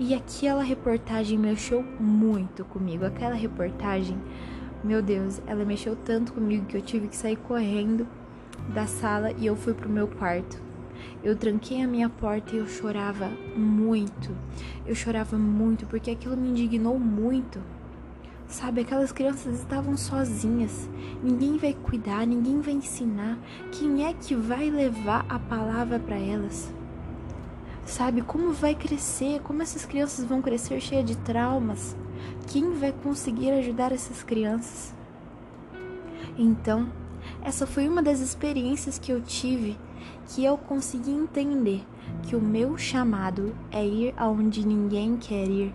E 0.00 0.14
aquela 0.14 0.62
reportagem 0.62 1.36
mexeu 1.36 1.82
muito 1.82 2.64
comigo. 2.64 3.04
Aquela 3.04 3.34
reportagem, 3.34 4.16
meu 4.82 5.02
Deus, 5.02 5.40
ela 5.46 5.64
mexeu 5.64 5.96
tanto 5.96 6.32
comigo 6.32 6.66
que 6.66 6.76
eu 6.76 6.82
tive 6.82 7.08
que 7.08 7.16
sair 7.16 7.36
correndo 7.36 8.06
da 8.72 8.86
sala 8.86 9.32
e 9.32 9.46
eu 9.46 9.56
fui 9.56 9.74
pro 9.74 9.88
meu 9.88 10.06
quarto. 10.06 10.60
Eu 11.22 11.36
tranquei 11.36 11.82
a 11.82 11.88
minha 11.88 12.08
porta 12.08 12.54
e 12.54 12.58
eu 12.58 12.66
chorava 12.66 13.28
muito. 13.56 14.34
Eu 14.86 14.94
chorava 14.94 15.36
muito 15.36 15.86
porque 15.86 16.10
aquilo 16.10 16.36
me 16.36 16.48
indignou 16.48 16.98
muito. 16.98 17.60
Sabe, 18.46 18.80
aquelas 18.80 19.12
crianças 19.12 19.58
estavam 19.58 19.96
sozinhas. 19.96 20.88
Ninguém 21.22 21.58
vai 21.58 21.74
cuidar, 21.74 22.26
ninguém 22.26 22.60
vai 22.60 22.74
ensinar. 22.74 23.38
Quem 23.72 24.06
é 24.06 24.14
que 24.14 24.34
vai 24.34 24.70
levar 24.70 25.26
a 25.28 25.38
palavra 25.38 25.98
para 25.98 26.16
elas? 26.16 26.72
Sabe 27.88 28.20
como 28.20 28.52
vai 28.52 28.74
crescer? 28.74 29.40
Como 29.40 29.62
essas 29.62 29.86
crianças 29.86 30.22
vão 30.26 30.42
crescer 30.42 30.78
cheias 30.78 31.06
de 31.06 31.16
traumas? 31.16 31.96
Quem 32.46 32.74
vai 32.74 32.92
conseguir 32.92 33.50
ajudar 33.52 33.92
essas 33.92 34.22
crianças? 34.22 34.94
Então, 36.36 36.92
essa 37.42 37.66
foi 37.66 37.88
uma 37.88 38.02
das 38.02 38.20
experiências 38.20 38.98
que 38.98 39.10
eu 39.10 39.22
tive 39.22 39.74
que 40.28 40.44
eu 40.44 40.58
consegui 40.58 41.10
entender 41.10 41.82
que 42.24 42.36
o 42.36 42.42
meu 42.42 42.76
chamado 42.76 43.56
é 43.72 43.82
ir 43.82 44.14
aonde 44.18 44.66
ninguém 44.66 45.16
quer 45.16 45.48
ir. 45.48 45.74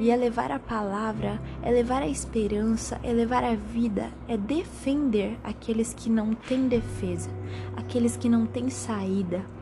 E 0.00 0.10
é 0.10 0.16
levar 0.16 0.50
a 0.50 0.58
palavra, 0.58 1.40
é 1.62 1.70
levar 1.70 2.02
a 2.02 2.08
esperança, 2.08 2.98
é 3.00 3.12
levar 3.12 3.44
a 3.44 3.54
vida, 3.54 4.10
é 4.26 4.36
defender 4.36 5.38
aqueles 5.44 5.94
que 5.94 6.10
não 6.10 6.34
têm 6.34 6.66
defesa, 6.66 7.30
aqueles 7.76 8.16
que 8.16 8.28
não 8.28 8.44
têm 8.44 8.68
saída. 8.68 9.57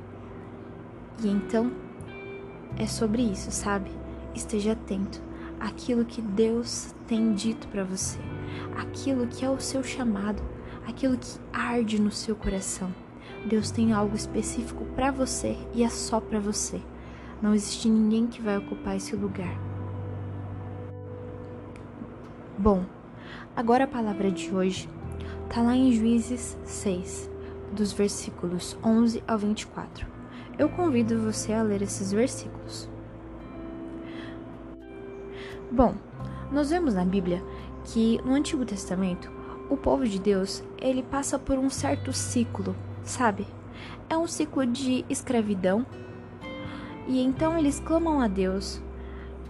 E 1.23 1.29
então 1.29 1.73
é 2.77 2.87
sobre 2.87 3.23
isso, 3.23 3.51
sabe? 3.51 3.91
Esteja 4.35 4.73
atento 4.73 5.23
àquilo 5.59 6.05
que 6.05 6.21
Deus 6.21 6.95
tem 7.07 7.33
dito 7.33 7.67
para 7.69 7.85
você, 7.85 8.19
aquilo 8.77 9.27
que 9.27 9.45
é 9.45 9.51
o 9.51 9.59
seu 9.59 9.83
chamado, 9.83 10.43
aquilo 10.87 11.17
que 11.17 11.39
arde 11.53 12.01
no 12.01 12.11
seu 12.11 12.37
coração. 12.37 12.93
Deus 13.47 13.71
tem 13.71 13.93
algo 13.93 14.15
específico 14.15 14.85
para 14.95 15.11
você 15.11 15.57
e 15.75 15.83
é 15.83 15.89
só 15.89 16.21
para 16.21 16.39
você. 16.39 16.83
Não 17.41 17.55
existe 17.55 17.89
ninguém 17.89 18.27
que 18.27 18.43
vai 18.43 18.59
ocupar 18.59 18.97
esse 18.97 19.17
lugar. 19.17 19.59
Bom, 22.59 22.85
agora 23.55 23.85
a 23.85 23.89
palavra 23.89 24.31
de 24.31 24.55
hoje 24.55 24.89
está 25.49 25.63
lá 25.63 25.75
em 25.75 25.93
Juízes 25.93 26.59
6, 26.65 27.31
dos 27.73 27.93
versículos 27.93 28.77
11 28.83 29.23
ao 29.27 29.39
24 29.39 30.16
eu 30.59 30.69
convido 30.69 31.21
você 31.21 31.53
a 31.53 31.63
ler 31.63 31.83
esses 31.83 32.13
versículos. 32.13 32.89
Bom, 35.71 35.95
nós 36.51 36.71
vemos 36.71 36.95
na 36.95 37.05
Bíblia 37.05 37.43
que 37.85 38.21
no 38.25 38.35
Antigo 38.35 38.65
Testamento 38.65 39.31
o 39.69 39.77
povo 39.77 40.07
de 40.07 40.19
Deus 40.19 40.63
ele 40.81 41.03
passa 41.03 41.39
por 41.39 41.59
um 41.59 41.69
certo 41.69 42.13
ciclo, 42.13 42.75
sabe? 43.03 43.47
É 44.09 44.17
um 44.17 44.27
ciclo 44.27 44.65
de 44.65 45.05
escravidão 45.11 45.85
e 47.07 47.21
então 47.21 47.59
eles 47.59 47.81
clamam 47.81 48.21
a 48.21 48.29
Deus 48.29 48.81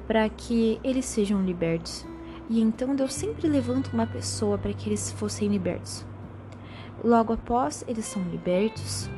para 0.07 0.29
que 0.29 0.81
eles 0.83 1.05
sejam 1.05 1.43
libertos. 1.43 2.07
E 2.49 2.61
então 2.61 2.95
Deus 2.95 3.13
sempre 3.13 3.49
levanta 3.49 3.91
uma 3.93 4.07
pessoa 4.07 4.57
para 4.57 4.73
que 4.73 4.89
eles 4.89 5.11
fossem 5.13 5.49
libertos. 5.49 6.07
Logo 7.05 7.33
após 7.33 7.85
eles 7.89 8.07
são 8.07 8.23
libertos, 8.23 9.11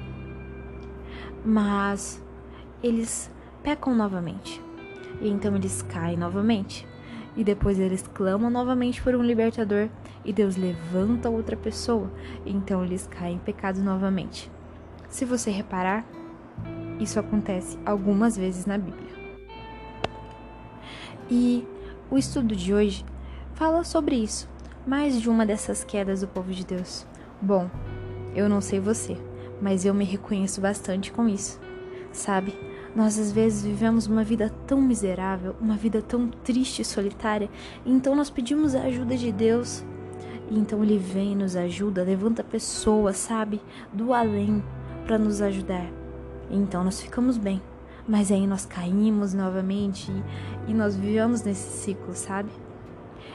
mas 1.48 2.22
eles 2.82 3.30
pecam 3.62 3.94
novamente. 3.94 4.62
E 5.18 5.28
então 5.30 5.56
eles 5.56 5.80
caem 5.80 6.16
novamente. 6.16 6.86
E 7.34 7.42
depois 7.42 7.80
eles 7.80 8.02
clamam 8.02 8.50
novamente 8.50 9.00
por 9.00 9.14
um 9.14 9.22
libertador 9.22 9.88
e 10.24 10.32
Deus 10.32 10.56
levanta 10.56 11.30
outra 11.30 11.56
pessoa. 11.56 12.10
E 12.44 12.52
então 12.52 12.84
eles 12.84 13.06
caem 13.06 13.36
em 13.36 13.38
pecado 13.38 13.80
novamente. 13.80 14.50
Se 15.08 15.24
você 15.24 15.50
reparar, 15.50 16.04
isso 17.00 17.18
acontece 17.18 17.78
algumas 17.86 18.36
vezes 18.36 18.66
na 18.66 18.76
Bíblia. 18.76 19.08
E 21.30 21.66
o 22.10 22.18
estudo 22.18 22.54
de 22.54 22.74
hoje 22.74 23.06
fala 23.54 23.84
sobre 23.84 24.16
isso, 24.16 24.48
mais 24.86 25.18
de 25.18 25.30
uma 25.30 25.46
dessas 25.46 25.82
quedas 25.82 26.20
do 26.20 26.28
povo 26.28 26.52
de 26.52 26.66
Deus. 26.66 27.06
Bom, 27.40 27.70
eu 28.34 28.48
não 28.48 28.60
sei 28.60 28.80
você, 28.80 29.16
mas 29.60 29.84
eu 29.84 29.94
me 29.94 30.04
reconheço 30.04 30.60
bastante 30.60 31.12
com 31.12 31.28
isso. 31.28 31.60
Sabe, 32.12 32.54
nós 32.94 33.18
às 33.18 33.30
vezes 33.30 33.62
vivemos 33.62 34.06
uma 34.06 34.24
vida 34.24 34.52
tão 34.66 34.80
miserável, 34.80 35.54
uma 35.60 35.76
vida 35.76 36.02
tão 36.02 36.28
triste 36.28 36.82
e 36.82 36.84
solitária, 36.84 37.50
e 37.84 37.92
então 37.92 38.14
nós 38.14 38.30
pedimos 38.30 38.74
a 38.74 38.82
ajuda 38.82 39.16
de 39.16 39.30
Deus. 39.30 39.84
E 40.50 40.58
então 40.58 40.82
ele 40.82 40.98
vem 40.98 41.36
nos 41.36 41.54
ajuda, 41.54 42.02
levanta 42.02 42.42
pessoas, 42.42 43.16
sabe, 43.16 43.60
do 43.92 44.12
além 44.12 44.64
para 45.04 45.18
nos 45.18 45.42
ajudar. 45.42 45.86
E 46.50 46.56
então 46.56 46.82
nós 46.84 47.00
ficamos 47.00 47.36
bem. 47.36 47.60
Mas 48.06 48.32
aí 48.32 48.46
nós 48.46 48.64
caímos 48.64 49.34
novamente 49.34 50.10
e, 50.66 50.70
e 50.70 50.74
nós 50.74 50.96
vivemos 50.96 51.42
nesse 51.42 51.82
ciclo, 51.82 52.14
sabe? 52.14 52.50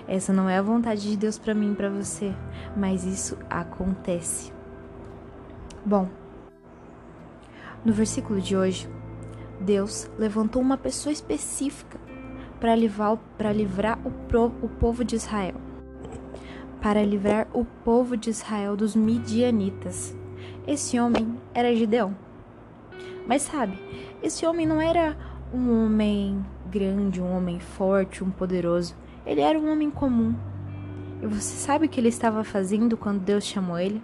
Essa 0.08 0.34
não 0.34 0.50
é 0.50 0.58
a 0.58 0.62
vontade 0.62 1.10
de 1.10 1.16
Deus 1.16 1.38
para 1.38 1.54
mim 1.54 1.72
e 1.72 1.76
para 1.76 1.90
você, 1.90 2.34
mas 2.76 3.06
isso 3.06 3.38
acontece. 3.50 4.53
Bom, 5.86 6.08
no 7.84 7.92
versículo 7.92 8.40
de 8.40 8.56
hoje, 8.56 8.88
Deus 9.60 10.10
levantou 10.18 10.62
uma 10.62 10.78
pessoa 10.78 11.12
específica 11.12 12.00
para 12.58 12.74
livrar, 12.74 13.18
livrar 13.54 14.00
o, 14.06 14.12
pro, 14.30 14.46
o 14.62 14.70
povo 14.70 15.04
de 15.04 15.18
Israel. 15.18 15.56
Para 16.82 17.04
livrar 17.04 17.48
o 17.54 17.66
povo 17.66 18.16
de 18.16 18.30
Israel 18.30 18.78
dos 18.78 18.96
midianitas. 18.96 20.16
Esse 20.66 20.98
homem 20.98 21.38
era 21.54 21.76
Gideão. 21.76 22.16
Mas 23.28 23.42
sabe, 23.42 23.78
esse 24.22 24.46
homem 24.46 24.66
não 24.66 24.80
era 24.80 25.18
um 25.54 25.84
homem 25.84 26.46
grande, 26.72 27.22
um 27.22 27.36
homem 27.36 27.60
forte, 27.60 28.24
um 28.24 28.32
poderoso. 28.32 28.96
Ele 29.26 29.42
era 29.42 29.60
um 29.60 29.70
homem 29.70 29.92
comum. 29.92 30.34
E 31.22 31.28
você 31.28 31.58
sabe 31.58 31.88
o 31.88 31.90
que 31.90 32.00
ele 32.00 32.08
estava 32.08 32.42
fazendo 32.46 32.96
quando 32.96 33.20
Deus 33.20 33.44
chamou 33.44 33.78
ele? 33.78 34.02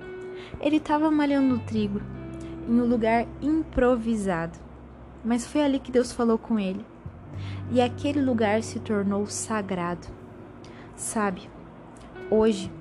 Ele 0.60 0.78
estava 0.78 1.10
malhando 1.10 1.60
trigo 1.60 2.02
em 2.68 2.80
um 2.80 2.86
lugar 2.86 3.26
improvisado. 3.42 4.58
Mas 5.24 5.46
foi 5.46 5.62
ali 5.62 5.80
que 5.80 5.92
Deus 5.92 6.12
falou 6.12 6.38
com 6.38 6.60
ele. 6.60 6.86
e 7.72 7.82
aquele 7.82 8.22
lugar 8.22 8.64
se 8.64 8.80
tornou 8.80 9.26
sagrado. 9.28 10.08
Sabe, 10.96 11.50
hoje 12.30 12.72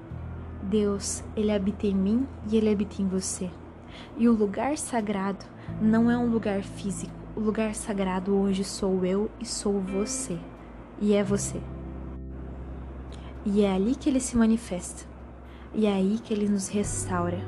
Deus, 0.63 1.23
ele 1.37 1.53
habita 1.53 1.87
em 1.87 1.95
mim 1.95 2.27
e 2.51 2.57
ele 2.57 2.71
habita 2.71 3.01
em 3.01 3.09
você. 3.09 3.51
E 4.17 4.29
o 4.29 4.33
lugar 4.33 4.77
sagrado 4.77 5.45
não 5.81 6.11
é 6.11 6.17
um 6.17 6.31
lugar 6.31 6.63
físico. 6.63 7.13
O 7.35 7.41
lugar 7.41 7.75
sagrado 7.75 8.35
hoje 8.35 8.65
sou 8.65 9.05
eu 9.05 9.31
e 9.41 9.47
sou 9.47 9.81
você. 9.81 10.39
E 11.01 11.15
é 11.15 11.23
você. 11.23 11.61
E 13.45 13.63
é 13.63 13.73
ali 13.73 13.95
que 13.95 14.09
ele 14.09 14.21
se 14.21 14.37
manifesta. 14.37 15.08
E 15.75 15.87
é 15.87 15.93
aí 15.93 16.19
que 16.19 16.33
ele 16.33 16.49
nos 16.49 16.69
restaura. 16.69 17.39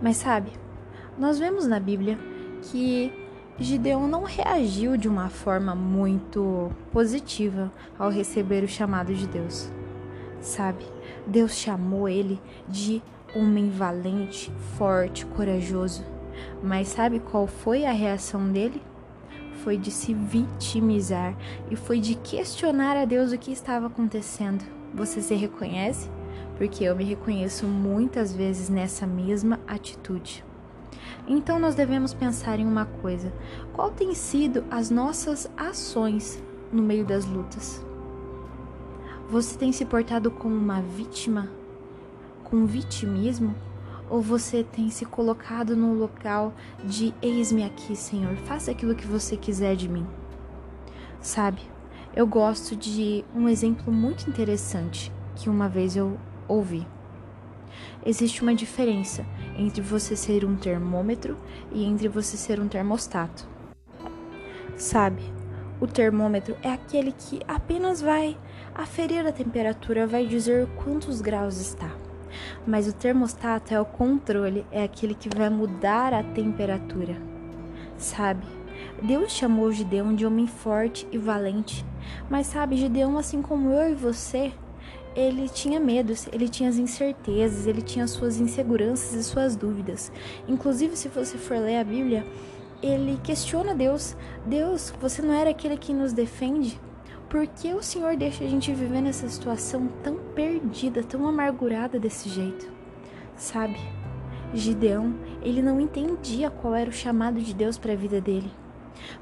Mas 0.00 0.16
sabe, 0.16 0.52
nós 1.18 1.38
vemos 1.38 1.66
na 1.66 1.78
Bíblia 1.78 2.18
que 2.62 3.12
Gideon 3.58 4.06
não 4.06 4.24
reagiu 4.24 4.96
de 4.96 5.08
uma 5.08 5.28
forma 5.28 5.74
muito 5.74 6.72
positiva 6.90 7.70
ao 7.98 8.10
receber 8.10 8.64
o 8.64 8.68
chamado 8.68 9.14
de 9.14 9.26
Deus. 9.26 9.70
Sabe, 10.40 10.84
Deus 11.26 11.54
chamou 11.54 12.08
ele 12.08 12.40
de 12.68 13.02
homem 13.34 13.70
valente, 13.70 14.52
forte, 14.76 15.24
corajoso. 15.26 16.04
Mas 16.62 16.88
sabe 16.88 17.20
qual 17.20 17.46
foi 17.46 17.84
a 17.84 17.92
reação 17.92 18.50
dele? 18.50 18.82
Foi 19.62 19.76
de 19.76 19.90
se 19.90 20.12
vitimizar 20.12 21.36
e 21.70 21.76
foi 21.76 22.00
de 22.00 22.16
questionar 22.16 22.96
a 22.96 23.04
Deus 23.04 23.32
o 23.32 23.38
que 23.38 23.52
estava 23.52 23.86
acontecendo. 23.86 24.64
Você 24.94 25.20
se 25.22 25.34
reconhece? 25.34 26.10
Porque 26.56 26.84
eu 26.84 26.94
me 26.94 27.04
reconheço 27.04 27.66
muitas 27.66 28.34
vezes 28.34 28.68
nessa 28.68 29.06
mesma 29.06 29.58
atitude. 29.66 30.44
Então 31.26 31.58
nós 31.58 31.74
devemos 31.74 32.12
pensar 32.12 32.58
em 32.58 32.66
uma 32.66 32.86
coisa: 32.86 33.32
qual 33.72 33.90
tem 33.90 34.14
sido 34.14 34.64
as 34.70 34.90
nossas 34.90 35.50
ações 35.56 36.42
no 36.72 36.82
meio 36.82 37.04
das 37.04 37.24
lutas? 37.24 37.84
Você 39.30 39.56
tem 39.56 39.72
se 39.72 39.84
portado 39.84 40.30
como 40.30 40.54
uma 40.54 40.82
vítima, 40.82 41.48
com 42.44 42.66
vitimismo, 42.66 43.54
ou 44.10 44.20
você 44.20 44.62
tem 44.62 44.90
se 44.90 45.06
colocado 45.06 45.74
no 45.74 45.94
local 45.94 46.52
de 46.84 47.14
eis-me 47.22 47.64
aqui, 47.64 47.96
Senhor, 47.96 48.36
faça 48.36 48.70
aquilo 48.70 48.94
que 48.94 49.06
você 49.06 49.36
quiser 49.36 49.74
de 49.74 49.88
mim? 49.88 50.06
Sabe, 51.18 51.62
eu 52.14 52.26
gosto 52.26 52.76
de 52.76 53.24
um 53.34 53.48
exemplo 53.48 53.90
muito 53.90 54.28
interessante 54.28 55.10
que 55.34 55.48
uma 55.48 55.66
vez 55.66 55.96
eu 55.96 56.18
ouvi. 56.52 56.86
Existe 58.04 58.42
uma 58.42 58.54
diferença 58.54 59.24
entre 59.56 59.80
você 59.80 60.16
ser 60.16 60.44
um 60.44 60.56
termômetro 60.56 61.36
e 61.70 61.84
entre 61.84 62.08
você 62.08 62.36
ser 62.36 62.60
um 62.60 62.68
termostato. 62.68 63.46
Sabe, 64.76 65.22
o 65.80 65.86
termômetro 65.86 66.56
é 66.62 66.70
aquele 66.70 67.12
que 67.12 67.40
apenas 67.46 68.00
vai 68.00 68.36
aferir 68.74 69.26
a 69.26 69.32
temperatura, 69.32 70.06
vai 70.06 70.26
dizer 70.26 70.66
quantos 70.76 71.20
graus 71.20 71.60
está. 71.60 71.90
Mas 72.66 72.88
o 72.88 72.92
termostato 72.92 73.74
é 73.74 73.80
o 73.80 73.84
controle, 73.84 74.66
é 74.70 74.82
aquele 74.82 75.14
que 75.14 75.28
vai 75.28 75.50
mudar 75.50 76.12
a 76.14 76.22
temperatura. 76.22 77.16
Sabe? 77.96 78.46
Deus 79.02 79.32
chamou 79.32 79.70
Gideão 79.70 80.14
de 80.14 80.26
homem 80.26 80.46
forte 80.46 81.06
e 81.12 81.18
valente. 81.18 81.84
Mas 82.28 82.46
sabe, 82.46 82.76
Gideão, 82.76 83.18
assim 83.18 83.42
como 83.42 83.70
eu 83.70 83.90
e 83.90 83.94
você, 83.94 84.52
ele 85.14 85.48
tinha 85.48 85.78
medos, 85.78 86.28
ele 86.32 86.48
tinha 86.48 86.68
as 86.68 86.76
incertezas, 86.76 87.66
ele 87.66 87.82
tinha 87.82 88.06
suas 88.06 88.40
inseguranças 88.40 89.14
e 89.14 89.22
suas 89.22 89.56
dúvidas. 89.56 90.10
Inclusive, 90.48 90.96
se 90.96 91.08
você 91.08 91.36
for 91.36 91.58
ler 91.58 91.78
a 91.78 91.84
Bíblia, 91.84 92.24
ele 92.82 93.18
questiona 93.22 93.74
Deus: 93.74 94.16
Deus, 94.46 94.92
você 95.00 95.22
não 95.22 95.34
era 95.34 95.50
aquele 95.50 95.76
que 95.76 95.92
nos 95.92 96.12
defende? 96.12 96.80
Por 97.28 97.46
que 97.46 97.72
o 97.72 97.82
Senhor 97.82 98.16
deixa 98.16 98.44
a 98.44 98.46
gente 98.46 98.72
viver 98.72 99.00
nessa 99.00 99.28
situação 99.28 99.88
tão 100.02 100.16
perdida, 100.34 101.02
tão 101.02 101.26
amargurada 101.26 101.98
desse 101.98 102.28
jeito? 102.28 102.70
Sabe? 103.36 103.78
Gideão, 104.52 105.14
ele 105.42 105.62
não 105.62 105.80
entendia 105.80 106.50
qual 106.50 106.74
era 106.74 106.90
o 106.90 106.92
chamado 106.92 107.40
de 107.40 107.54
Deus 107.54 107.78
para 107.78 107.94
a 107.94 107.96
vida 107.96 108.20
dele. 108.20 108.50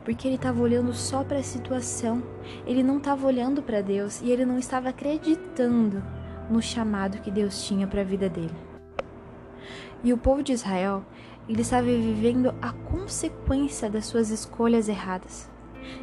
Porque 0.04 0.26
ele 0.28 0.36
estava 0.36 0.60
olhando 0.60 0.92
só 0.92 1.24
para 1.24 1.38
a 1.38 1.42
situação, 1.42 2.22
ele 2.66 2.82
não 2.82 2.98
estava 2.98 3.26
olhando 3.26 3.62
para 3.62 3.80
Deus 3.80 4.20
e 4.20 4.30
ele 4.30 4.44
não 4.44 4.58
estava 4.58 4.88
acreditando 4.88 6.02
no 6.50 6.60
chamado 6.60 7.18
que 7.18 7.30
Deus 7.30 7.64
tinha 7.64 7.86
para 7.86 8.00
a 8.00 8.04
vida 8.04 8.28
dele. 8.28 8.54
E 10.02 10.12
o 10.12 10.18
povo 10.18 10.42
de 10.42 10.52
Israel, 10.52 11.04
ele 11.48 11.62
estava 11.62 11.86
vivendo 11.86 12.54
a 12.60 12.72
consequência 12.72 13.90
das 13.90 14.06
suas 14.06 14.30
escolhas 14.30 14.88
erradas. 14.88 15.50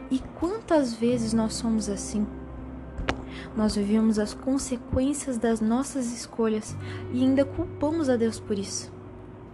E 0.10 0.20
quantas 0.40 0.94
vezes 0.94 1.34
nós 1.34 1.54
somos 1.54 1.90
assim? 1.90 2.26
Nós 3.56 3.76
vivemos 3.76 4.20
as 4.20 4.34
consequências 4.34 5.38
das 5.38 5.60
nossas 5.62 6.12
escolhas 6.12 6.76
e 7.12 7.24
ainda 7.24 7.44
culpamos 7.44 8.10
a 8.10 8.16
Deus 8.16 8.40
por 8.40 8.58
isso, 8.58 8.92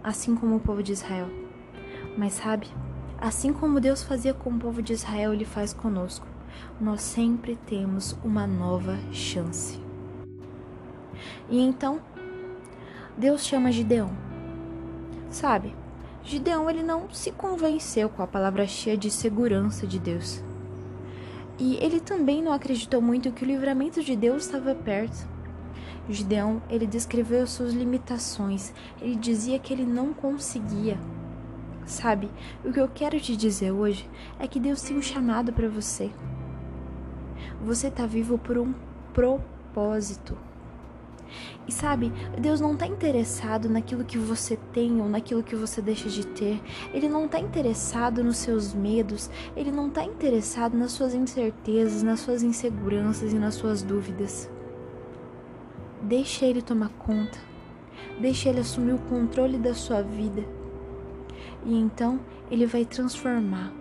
assim 0.02 0.34
como 0.34 0.56
o 0.56 0.60
povo 0.60 0.82
de 0.82 0.92
Israel. 0.92 1.28
Mas 2.16 2.34
sabe, 2.34 2.68
assim 3.24 3.54
como 3.54 3.80
Deus 3.80 4.02
fazia 4.02 4.34
com 4.34 4.50
o 4.50 4.58
povo 4.58 4.82
de 4.82 4.92
Israel, 4.92 5.32
Ele 5.32 5.46
faz 5.46 5.72
conosco. 5.72 6.26
Nós 6.78 7.00
sempre 7.00 7.56
temos 7.56 8.14
uma 8.22 8.46
nova 8.46 8.98
chance. 9.12 9.80
E 11.48 11.58
então, 11.58 12.00
Deus 13.16 13.46
chama 13.46 13.72
Gideão. 13.72 14.10
Sabe, 15.30 15.74
Gideão 16.22 16.68
ele 16.68 16.82
não 16.82 17.08
se 17.10 17.32
convenceu 17.32 18.10
com 18.10 18.22
a 18.22 18.26
palavra 18.26 18.66
cheia 18.66 18.96
de 18.96 19.10
segurança 19.10 19.86
de 19.86 19.98
Deus. 19.98 20.44
E 21.58 21.76
ele 21.76 22.00
também 22.00 22.42
não 22.42 22.52
acreditou 22.52 23.00
muito 23.00 23.32
que 23.32 23.42
o 23.42 23.46
livramento 23.46 24.02
de 24.02 24.14
Deus 24.14 24.44
estava 24.44 24.74
perto. 24.74 25.26
Gideão, 26.10 26.60
ele 26.68 26.86
descreveu 26.86 27.46
suas 27.46 27.72
limitações. 27.72 28.74
Ele 29.00 29.16
dizia 29.16 29.58
que 29.58 29.72
ele 29.72 29.86
não 29.86 30.12
conseguia. 30.12 30.98
Sabe, 31.86 32.30
o 32.64 32.72
que 32.72 32.80
eu 32.80 32.88
quero 32.88 33.20
te 33.20 33.36
dizer 33.36 33.70
hoje 33.70 34.08
é 34.38 34.46
que 34.46 34.58
Deus 34.58 34.80
tem 34.80 34.96
um 34.96 35.02
chamado 35.02 35.52
para 35.52 35.68
você. 35.68 36.10
Você 37.62 37.88
está 37.88 38.06
vivo 38.06 38.38
por 38.38 38.56
um 38.56 38.74
propósito. 39.12 40.36
E 41.66 41.72
sabe, 41.72 42.12
Deus 42.38 42.60
não 42.60 42.74
está 42.74 42.86
interessado 42.86 43.68
naquilo 43.68 44.04
que 44.04 44.18
você 44.18 44.56
tem 44.72 45.00
ou 45.00 45.08
naquilo 45.08 45.42
que 45.42 45.56
você 45.56 45.80
deixa 45.82 46.08
de 46.08 46.26
ter. 46.26 46.60
Ele 46.92 47.08
não 47.08 47.26
está 47.26 47.38
interessado 47.38 48.22
nos 48.22 48.36
seus 48.36 48.74
medos. 48.74 49.30
Ele 49.56 49.72
não 49.72 49.88
está 49.88 50.04
interessado 50.04 50.76
nas 50.76 50.92
suas 50.92 51.14
incertezas, 51.14 52.02
nas 52.02 52.20
suas 52.20 52.42
inseguranças 52.42 53.32
e 53.32 53.38
nas 53.38 53.54
suas 53.54 53.82
dúvidas. 53.82 54.50
Deixa 56.02 56.44
Ele 56.44 56.60
tomar 56.60 56.90
conta. 56.90 57.38
Deixa 58.20 58.48
Ele 58.48 58.60
assumir 58.60 58.92
o 58.92 58.98
controle 58.98 59.58
da 59.58 59.74
sua 59.74 60.02
vida. 60.02 60.44
E 61.64 61.74
então 61.74 62.20
Ele 62.50 62.66
vai 62.66 62.84
transformar 62.84 63.72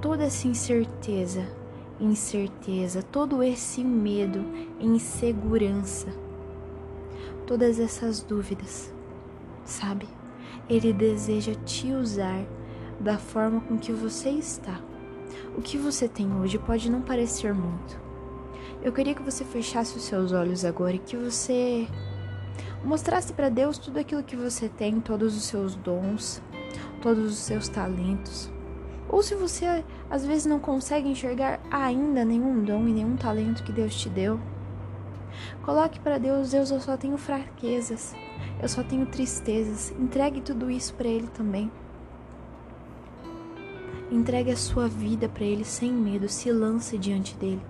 toda 0.00 0.24
essa 0.24 0.46
incerteza 0.48 1.46
incerteza, 1.98 3.02
todo 3.02 3.42
esse 3.42 3.82
medo 3.82 4.44
em 4.78 4.98
segurança 4.98 6.08
todas 7.46 7.78
essas 7.78 8.20
dúvidas, 8.20 8.92
sabe? 9.64 10.08
Ele 10.68 10.92
deseja 10.92 11.54
te 11.64 11.92
usar 11.92 12.44
da 12.98 13.16
forma 13.16 13.60
com 13.60 13.78
que 13.78 13.92
você 13.92 14.30
está. 14.30 14.80
O 15.56 15.62
que 15.62 15.78
você 15.78 16.08
tem 16.08 16.34
hoje 16.34 16.58
pode 16.58 16.90
não 16.90 17.00
parecer 17.00 17.54
muito. 17.54 17.98
Eu 18.82 18.92
queria 18.92 19.14
que 19.14 19.22
você 19.22 19.44
fechasse 19.44 19.96
os 19.96 20.02
seus 20.02 20.32
olhos 20.32 20.64
agora 20.64 20.96
e 20.96 20.98
que 20.98 21.16
você 21.16 21.86
mostrasse 22.84 23.32
para 23.32 23.48
Deus 23.48 23.78
tudo 23.78 23.98
aquilo 23.98 24.22
que 24.22 24.36
você 24.36 24.68
tem, 24.68 25.00
todos 25.00 25.36
os 25.36 25.44
seus 25.44 25.74
dons, 25.76 26.42
todos 27.06 27.30
os 27.30 27.38
seus 27.38 27.68
talentos. 27.68 28.50
Ou 29.08 29.22
se 29.22 29.36
você 29.36 29.84
às 30.10 30.26
vezes 30.26 30.44
não 30.46 30.58
consegue 30.58 31.08
enxergar 31.08 31.60
ainda 31.70 32.24
nenhum 32.24 32.64
dom 32.64 32.88
e 32.88 32.92
nenhum 32.92 33.14
talento 33.14 33.62
que 33.62 33.70
Deus 33.70 33.94
te 33.94 34.08
deu, 34.08 34.40
Coloque 35.62 36.00
para 36.00 36.18
Deus, 36.18 36.50
Deus, 36.50 36.70
eu 36.70 36.80
só 36.80 36.96
tenho 36.96 37.16
fraquezas, 37.16 38.14
eu 38.60 38.68
só 38.68 38.82
tenho 38.82 39.06
tristezas. 39.06 39.92
Entregue 39.92 40.40
tudo 40.40 40.70
isso 40.70 40.94
para 40.94 41.06
Ele 41.06 41.28
também. 41.28 41.70
Entregue 44.10 44.50
a 44.50 44.56
sua 44.56 44.88
vida 44.88 45.28
para 45.28 45.44
Ele 45.44 45.64
sem 45.64 45.92
medo, 45.92 46.28
se 46.28 46.50
lance 46.50 46.96
diante 46.96 47.36
dele, 47.36 47.62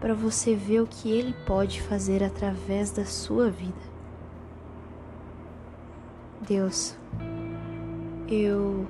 para 0.00 0.14
você 0.14 0.56
ver 0.56 0.80
o 0.80 0.86
que 0.86 1.10
Ele 1.10 1.34
pode 1.46 1.82
fazer 1.82 2.24
através 2.24 2.90
da 2.90 3.04
sua 3.04 3.50
vida. 3.50 3.92
Deus, 6.40 6.96
eu 8.34 8.86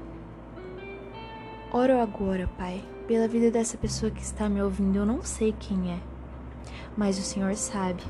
oro 1.72 1.98
agora, 2.00 2.48
Pai, 2.56 2.82
pela 3.06 3.28
vida 3.28 3.50
dessa 3.50 3.76
pessoa 3.76 4.10
que 4.10 4.22
está 4.22 4.48
me 4.48 4.62
ouvindo. 4.62 4.96
Eu 4.96 5.06
não 5.06 5.22
sei 5.22 5.52
quem 5.58 5.92
é 5.92 6.12
mas 6.96 7.18
o 7.18 7.22
Senhor 7.22 7.54
sabe. 7.54 8.02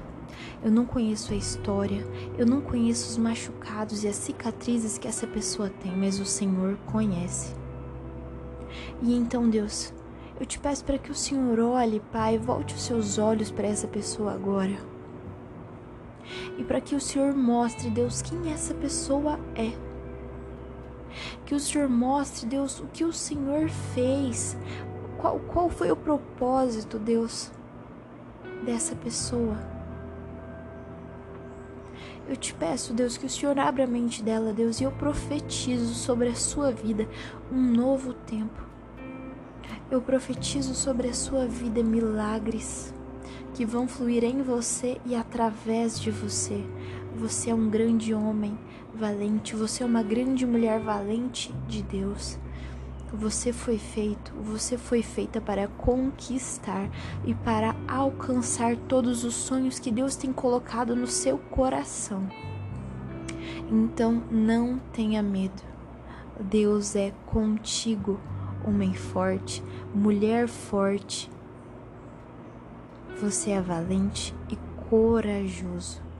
Eu 0.62 0.70
não 0.70 0.84
conheço 0.84 1.32
a 1.32 1.36
história, 1.36 2.06
eu 2.38 2.46
não 2.46 2.60
conheço 2.60 3.10
os 3.10 3.16
machucados 3.16 4.04
e 4.04 4.08
as 4.08 4.16
cicatrizes 4.16 4.98
que 4.98 5.08
essa 5.08 5.26
pessoa 5.26 5.68
tem, 5.68 5.94
mas 5.96 6.20
o 6.20 6.24
Senhor 6.24 6.76
conhece. 6.86 7.54
E 9.00 9.14
então, 9.14 9.48
Deus, 9.48 9.92
Eu 10.40 10.46
te 10.46 10.58
peço 10.58 10.84
para 10.84 10.98
que 10.98 11.12
o 11.12 11.14
Senhor 11.14 11.60
olhe, 11.60 12.00
Pai, 12.10 12.36
volte 12.36 12.74
os 12.74 12.82
seus 12.82 13.16
olhos 13.16 13.48
para 13.48 13.68
essa 13.68 13.86
pessoa 13.86 14.32
agora. 14.32 14.76
E 16.58 16.64
para 16.64 16.80
que 16.80 16.96
o 16.96 17.00
Senhor 17.00 17.32
mostre, 17.32 17.90
Deus, 17.90 18.22
quem 18.22 18.50
essa 18.50 18.74
pessoa 18.74 19.38
é. 19.54 19.70
Que 21.44 21.54
o 21.54 21.60
Senhor 21.60 21.88
mostre, 21.88 22.46
Deus, 22.46 22.80
o 22.80 22.86
que 22.86 23.04
o 23.04 23.12
Senhor 23.12 23.68
fez. 23.68 24.56
Qual, 25.18 25.38
qual 25.40 25.70
foi 25.70 25.90
o 25.90 25.96
propósito, 25.96 26.98
Deus, 26.98 27.50
dessa 28.64 28.94
pessoa. 28.96 29.56
Eu 32.28 32.36
te 32.36 32.54
peço, 32.54 32.94
Deus, 32.94 33.16
que 33.16 33.26
o 33.26 33.30
Senhor 33.30 33.58
abra 33.58 33.84
a 33.84 33.86
mente 33.86 34.22
dela, 34.22 34.52
Deus, 34.52 34.80
e 34.80 34.84
eu 34.84 34.92
profetizo 34.92 35.94
sobre 35.94 36.28
a 36.28 36.34
sua 36.34 36.70
vida 36.70 37.08
um 37.50 37.60
novo 37.60 38.14
tempo. 38.14 38.62
Eu 39.90 40.00
profetizo 40.00 40.74
sobre 40.74 41.08
a 41.08 41.14
sua 41.14 41.46
vida 41.46 41.82
milagres 41.82 42.94
que 43.54 43.66
vão 43.66 43.86
fluir 43.86 44.24
em 44.24 44.40
você 44.40 44.98
e 45.04 45.14
através 45.14 46.00
de 46.00 46.10
você. 46.10 46.64
Você 47.16 47.50
é 47.50 47.54
um 47.54 47.68
grande 47.68 48.14
homem 48.14 48.58
valente, 48.94 49.56
você 49.56 49.82
é 49.82 49.86
uma 49.86 50.02
grande 50.02 50.46
mulher 50.46 50.80
valente 50.80 51.52
de 51.66 51.82
Deus. 51.82 52.38
Você 53.12 53.52
foi 53.52 53.76
feito, 53.78 54.32
você 54.42 54.78
foi 54.78 55.02
feita 55.02 55.40
para 55.40 55.68
conquistar 55.68 56.88
e 57.26 57.34
para 57.34 57.76
alcançar 57.86 58.76
todos 58.76 59.22
os 59.22 59.34
sonhos 59.34 59.78
que 59.78 59.90
Deus 59.90 60.16
tem 60.16 60.32
colocado 60.32 60.96
no 60.96 61.06
seu 61.06 61.36
coração. 61.36 62.26
Então 63.70 64.22
não 64.30 64.78
tenha 64.92 65.22
medo. 65.22 65.62
Deus 66.40 66.96
é 66.96 67.12
contigo, 67.26 68.18
homem 68.66 68.94
forte, 68.94 69.62
mulher 69.94 70.48
forte. 70.48 71.30
Você 73.20 73.50
é 73.50 73.60
valente 73.60 74.34
e 74.50 74.56
corajoso. 74.88 76.11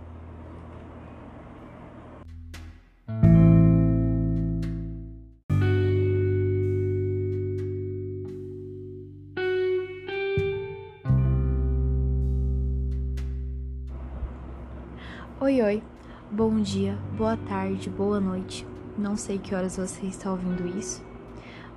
Oi, 15.43 15.61
oi, 15.61 15.83
bom 16.31 16.61
dia, 16.61 16.97
boa 17.19 17.37
tarde, 17.37 17.91
boa 17.91 18.21
noite. 18.21 18.65
Não 18.97 19.17
sei 19.17 19.41
que 19.41 19.57
horas 19.57 19.77
você 19.77 20.07
está 20.07 20.31
ouvindo 20.31 20.65
isso, 20.79 21.05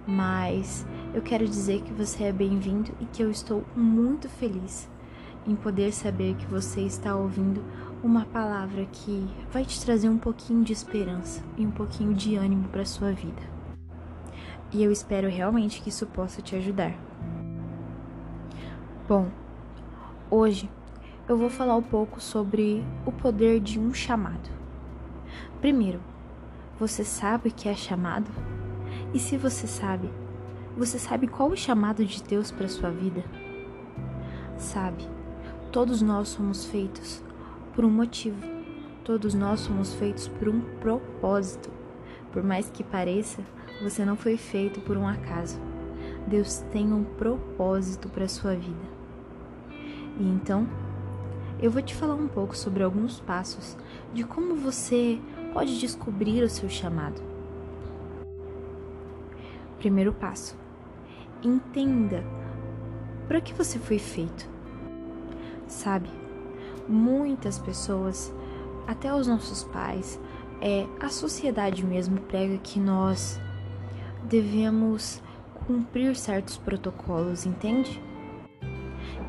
mas 0.06 0.86
eu 1.16 1.22
quero 1.24 1.48
dizer 1.48 1.82
que 1.82 1.92
você 1.92 2.26
é 2.26 2.32
bem-vindo 2.32 2.92
e 3.00 3.06
que 3.06 3.24
eu 3.24 3.32
estou 3.32 3.66
muito 3.76 4.30
feliz 4.30 4.88
em 5.48 5.56
poder 5.56 5.92
saber 5.92 6.36
que 6.36 6.46
você 6.46 6.82
está 6.82 7.16
ouvindo 7.16 7.66
uma 8.04 8.24
palavra 8.26 8.86
que 8.86 9.28
vai 9.52 9.66
te 9.66 9.84
trazer 9.84 10.10
um 10.10 10.20
pouquinho 10.20 10.64
de 10.64 10.72
esperança 10.72 11.44
e 11.58 11.66
um 11.66 11.72
pouquinho 11.72 12.14
de 12.14 12.36
ânimo 12.36 12.68
para 12.68 12.86
sua 12.86 13.14
vida. 13.14 13.42
E 14.72 14.84
eu 14.84 14.92
espero 14.92 15.28
realmente 15.28 15.82
que 15.82 15.90
isso 15.90 16.06
possa 16.06 16.40
te 16.40 16.56
ajudar. 16.56 16.94
Bom, 19.08 19.28
hoje 20.30 20.70
eu 21.28 21.36
vou 21.36 21.50
falar 21.50 21.76
um 21.76 21.82
pouco 21.82 22.22
sobre 22.22 22.84
o 23.06 23.12
poder 23.12 23.60
de 23.60 23.80
um 23.80 23.94
chamado. 23.94 24.50
Primeiro, 25.60 26.00
você 26.80 27.04
sabe 27.04 27.50
o 27.50 27.52
que 27.52 27.68
é 27.68 27.74
chamado? 27.74 28.30
E 29.12 29.18
se 29.20 29.36
você 29.36 29.66
sabe, 29.66 30.10
você 30.78 31.00
sabe 31.00 31.28
qual 31.28 31.50
o 31.50 31.58
chamado 31.58 32.06
de 32.06 32.22
Deus 32.22 32.52
para 32.52 32.68
sua 32.68 32.92
vida? 32.92 33.24
Sabe, 34.58 35.08
todos 35.72 36.02
nós 36.02 36.30
somos 36.30 36.66
feitos 36.66 37.24
por 37.74 37.84
um 37.84 37.90
motivo. 37.90 38.38
Todos 39.04 39.34
nós 39.34 39.62
somos 39.62 39.94
feitos 39.96 40.28
por 40.28 40.48
um 40.48 40.62
propósito. 40.80 41.72
Por 42.32 42.44
mais 42.44 42.70
que 42.70 42.84
pareça, 42.84 43.42
você 43.82 44.06
não 44.06 44.16
foi 44.16 44.38
feito 44.38 44.80
por 44.82 44.96
um 44.96 45.08
acaso. 45.08 45.60
Deus 46.28 46.60
tem 46.72 46.92
um 46.92 47.04
propósito 47.04 48.10
para 48.10 48.28
sua 48.28 48.56
vida. 48.56 48.96
E 50.20 50.24
então, 50.24 50.68
eu 51.60 51.72
vou 51.72 51.82
te 51.82 51.96
falar 51.96 52.16
um 52.16 52.28
pouco 52.28 52.56
sobre 52.56 52.84
alguns 52.84 53.20
passos 53.20 53.78
de 54.14 54.24
como 54.24 54.56
você 54.56 55.20
pode 55.54 55.80
descobrir 55.80 56.44
o 56.44 56.50
seu 56.50 56.70
chamado. 56.70 57.22
Primeiro 59.80 60.14
passo: 60.14 60.58
entenda 61.42 62.24
para 63.28 63.42
que 63.42 63.54
você 63.54 63.80
foi 63.80 64.00
feito. 64.00 64.48
Sabe, 65.68 66.10
muitas 66.88 67.58
pessoas, 67.58 68.34
até 68.88 69.14
os 69.14 69.28
nossos 69.28 69.64
pais, 69.64 70.20
é, 70.62 70.86
a 71.00 71.10
sociedade 71.10 71.84
mesmo 71.86 72.20
prega 72.22 72.58
que 72.58 72.80
nós 72.80 73.40
devemos 74.24 75.22
cumprir 75.66 76.16
certos 76.16 76.58
protocolos, 76.58 77.46
entende? 77.46 78.02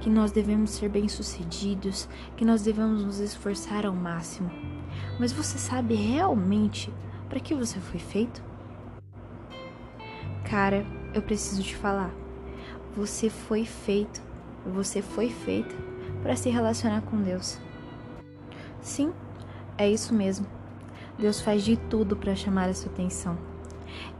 Que 0.06 0.10
nós 0.10 0.30
devemos 0.30 0.70
ser 0.70 0.88
bem-sucedidos, 0.88 2.08
que 2.36 2.44
nós 2.44 2.62
devemos 2.62 3.04
nos 3.04 3.18
esforçar 3.18 3.84
ao 3.84 3.92
máximo. 3.92 4.48
Mas 5.18 5.32
você 5.32 5.58
sabe 5.58 5.96
realmente 5.96 6.94
para 7.28 7.40
que 7.40 7.52
você 7.52 7.80
foi 7.80 7.98
feito? 7.98 8.40
Cara, 10.48 10.86
eu 11.12 11.20
preciso 11.20 11.60
te 11.60 11.74
falar. 11.74 12.14
Você 12.94 13.28
foi 13.28 13.64
feito, 13.64 14.22
você 14.64 15.02
foi 15.02 15.28
feita 15.28 15.74
para 16.22 16.36
se 16.36 16.50
relacionar 16.50 17.00
com 17.00 17.20
Deus. 17.20 17.58
Sim, 18.80 19.12
é 19.76 19.90
isso 19.90 20.14
mesmo. 20.14 20.46
Deus 21.18 21.40
faz 21.40 21.64
de 21.64 21.76
tudo 21.76 22.14
para 22.14 22.36
chamar 22.36 22.68
a 22.68 22.74
sua 22.74 22.92
atenção. 22.92 23.36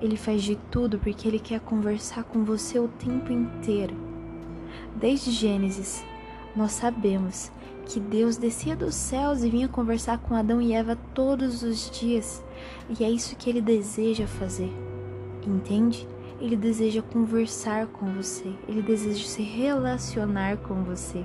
Ele 0.00 0.16
faz 0.16 0.42
de 0.42 0.56
tudo 0.56 0.98
porque 0.98 1.28
ele 1.28 1.38
quer 1.38 1.60
conversar 1.60 2.24
com 2.24 2.42
você 2.42 2.76
o 2.76 2.88
tempo 2.88 3.30
inteiro. 3.30 4.05
Desde 4.98 5.30
Gênesis, 5.30 6.02
nós 6.56 6.72
sabemos 6.72 7.52
que 7.84 8.00
Deus 8.00 8.38
descia 8.38 8.74
dos 8.74 8.94
céus 8.94 9.44
e 9.44 9.50
vinha 9.50 9.68
conversar 9.68 10.16
com 10.16 10.34
Adão 10.34 10.58
e 10.58 10.72
Eva 10.72 10.96
todos 11.12 11.62
os 11.62 11.90
dias, 11.90 12.42
e 12.88 13.04
é 13.04 13.10
isso 13.10 13.36
que 13.36 13.50
ele 13.50 13.60
deseja 13.60 14.26
fazer. 14.26 14.72
Entende? 15.46 16.08
Ele 16.40 16.56
deseja 16.56 17.02
conversar 17.02 17.88
com 17.88 18.06
você, 18.14 18.50
ele 18.66 18.80
deseja 18.80 19.26
se 19.26 19.42
relacionar 19.42 20.56
com 20.56 20.82
você 20.82 21.22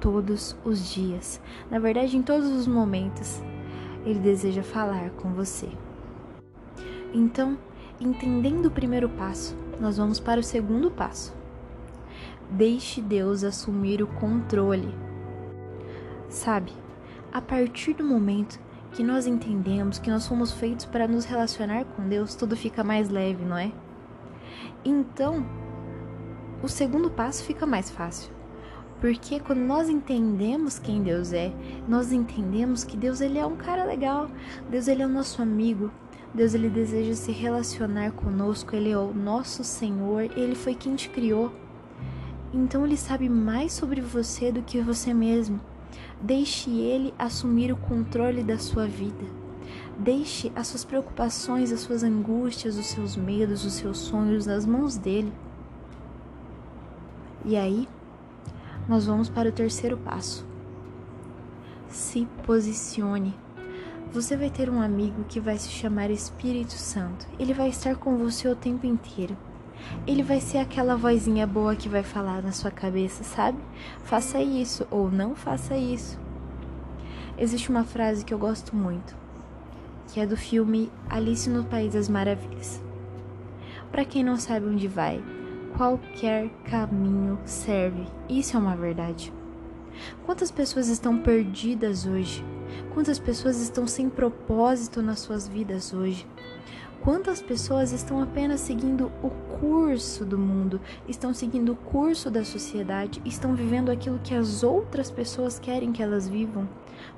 todos 0.00 0.56
os 0.64 0.94
dias. 0.94 1.40
Na 1.68 1.80
verdade, 1.80 2.16
em 2.16 2.22
todos 2.22 2.48
os 2.48 2.68
momentos, 2.68 3.42
ele 4.06 4.20
deseja 4.20 4.62
falar 4.62 5.10
com 5.10 5.32
você. 5.32 5.68
Então, 7.12 7.58
entendendo 8.00 8.66
o 8.66 8.70
primeiro 8.70 9.08
passo, 9.08 9.56
nós 9.80 9.96
vamos 9.96 10.20
para 10.20 10.38
o 10.38 10.44
segundo 10.44 10.88
passo. 10.88 11.43
Deixe 12.50 13.00
Deus 13.00 13.42
assumir 13.42 14.02
o 14.02 14.06
controle. 14.06 14.94
Sabe, 16.28 16.72
a 17.32 17.40
partir 17.40 17.94
do 17.94 18.04
momento 18.04 18.60
que 18.92 19.02
nós 19.02 19.26
entendemos 19.26 19.98
que 19.98 20.10
nós 20.10 20.26
fomos 20.26 20.52
feitos 20.52 20.84
para 20.84 21.08
nos 21.08 21.24
relacionar 21.24 21.84
com 21.84 22.08
Deus, 22.08 22.34
tudo 22.34 22.56
fica 22.56 22.84
mais 22.84 23.08
leve, 23.08 23.44
não 23.44 23.58
é? 23.58 23.72
Então, 24.84 25.44
o 26.62 26.68
segundo 26.68 27.10
passo 27.10 27.42
fica 27.44 27.66
mais 27.66 27.90
fácil. 27.90 28.32
Porque 29.00 29.40
quando 29.40 29.60
nós 29.60 29.88
entendemos 29.88 30.78
quem 30.78 31.02
Deus 31.02 31.32
é, 31.32 31.52
nós 31.88 32.12
entendemos 32.12 32.84
que 32.84 32.96
Deus 32.96 33.20
ele 33.20 33.38
é 33.38 33.44
um 33.44 33.56
cara 33.56 33.84
legal, 33.84 34.28
Deus 34.70 34.88
ele 34.88 35.02
é 35.02 35.06
o 35.06 35.10
nosso 35.10 35.42
amigo, 35.42 35.90
Deus 36.32 36.54
ele 36.54 36.68
deseja 36.68 37.14
se 37.14 37.32
relacionar 37.32 38.12
conosco, 38.12 38.74
ele 38.74 38.90
é 38.90 38.98
o 38.98 39.12
nosso 39.12 39.62
Senhor, 39.62 40.22
ele 40.36 40.54
foi 40.54 40.74
quem 40.74 40.96
te 40.96 41.08
criou. 41.08 41.52
Então 42.54 42.86
ele 42.86 42.96
sabe 42.96 43.28
mais 43.28 43.72
sobre 43.72 44.00
você 44.00 44.52
do 44.52 44.62
que 44.62 44.80
você 44.80 45.12
mesmo. 45.12 45.60
Deixe 46.22 46.70
ele 46.70 47.12
assumir 47.18 47.72
o 47.72 47.76
controle 47.76 48.44
da 48.44 48.58
sua 48.58 48.86
vida. 48.86 49.24
Deixe 49.98 50.52
as 50.54 50.68
suas 50.68 50.84
preocupações, 50.84 51.72
as 51.72 51.80
suas 51.80 52.04
angústias, 52.04 52.78
os 52.78 52.86
seus 52.86 53.16
medos, 53.16 53.64
os 53.64 53.72
seus 53.72 53.98
sonhos 53.98 54.46
nas 54.46 54.64
mãos 54.64 54.96
dele. 54.96 55.32
E 57.44 57.56
aí, 57.56 57.88
nós 58.88 59.04
vamos 59.04 59.28
para 59.28 59.48
o 59.48 59.52
terceiro 59.52 59.98
passo. 59.98 60.46
Se 61.88 62.24
posicione. 62.46 63.34
Você 64.12 64.36
vai 64.36 64.48
ter 64.48 64.70
um 64.70 64.80
amigo 64.80 65.24
que 65.24 65.40
vai 65.40 65.58
se 65.58 65.70
chamar 65.70 66.08
Espírito 66.08 66.74
Santo. 66.74 67.26
Ele 67.36 67.52
vai 67.52 67.68
estar 67.68 67.96
com 67.96 68.16
você 68.16 68.46
o 68.46 68.54
tempo 68.54 68.86
inteiro 68.86 69.36
ele 70.06 70.22
vai 70.22 70.40
ser 70.40 70.58
aquela 70.58 70.96
vozinha 70.96 71.46
boa 71.46 71.74
que 71.76 71.88
vai 71.88 72.02
falar 72.02 72.42
na 72.42 72.52
sua 72.52 72.70
cabeça, 72.70 73.24
sabe? 73.24 73.58
Faça 74.04 74.40
isso 74.40 74.86
ou 74.90 75.10
não 75.10 75.34
faça 75.34 75.76
isso. 75.76 76.18
Existe 77.38 77.70
uma 77.70 77.84
frase 77.84 78.24
que 78.24 78.32
eu 78.32 78.38
gosto 78.38 78.76
muito, 78.76 79.16
que 80.08 80.20
é 80.20 80.26
do 80.26 80.36
filme 80.36 80.90
Alice 81.08 81.48
no 81.48 81.64
País 81.64 81.92
das 81.92 82.08
Maravilhas. 82.08 82.82
Para 83.90 84.04
quem 84.04 84.22
não 84.22 84.36
sabe 84.36 84.66
onde 84.66 84.86
vai, 84.86 85.22
qualquer 85.76 86.48
caminho 86.70 87.38
serve. 87.44 88.06
Isso 88.28 88.56
é 88.56 88.60
uma 88.60 88.76
verdade. 88.76 89.32
Quantas 90.24 90.50
pessoas 90.50 90.88
estão 90.88 91.18
perdidas 91.18 92.06
hoje? 92.06 92.44
Quantas 92.92 93.18
pessoas 93.18 93.60
estão 93.60 93.86
sem 93.86 94.08
propósito 94.08 95.02
nas 95.02 95.20
suas 95.20 95.46
vidas 95.46 95.92
hoje? 95.92 96.26
Quantas 97.04 97.42
pessoas 97.42 97.92
estão 97.92 98.22
apenas 98.22 98.60
seguindo 98.60 99.12
o 99.22 99.28
curso 99.60 100.24
do 100.24 100.38
mundo, 100.38 100.80
estão 101.06 101.34
seguindo 101.34 101.72
o 101.72 101.76
curso 101.76 102.30
da 102.30 102.42
sociedade, 102.42 103.20
estão 103.26 103.54
vivendo 103.54 103.90
aquilo 103.90 104.18
que 104.24 104.34
as 104.34 104.62
outras 104.62 105.10
pessoas 105.10 105.58
querem 105.58 105.92
que 105.92 106.02
elas 106.02 106.26
vivam? 106.26 106.66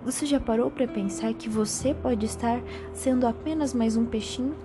Você 0.05 0.27
já 0.27 0.41
parou 0.41 0.73
para 0.73 0.89
pensar 0.89 1.33
que 1.35 1.49
você 1.49 1.95
pode 1.95 2.27
estar 2.27 2.61
sendo 2.93 3.29
apenas 3.29 3.73
mais 3.73 3.97
um 3.97 4.05
peixinho? 4.05 4.57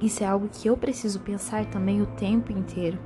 Isso 0.00 0.22
é 0.22 0.26
algo 0.28 0.48
que 0.52 0.68
eu 0.68 0.76
preciso 0.76 1.18
pensar 1.18 1.66
também 1.66 2.00
o 2.00 2.06
tempo 2.06 2.52
inteiro. 2.52 3.00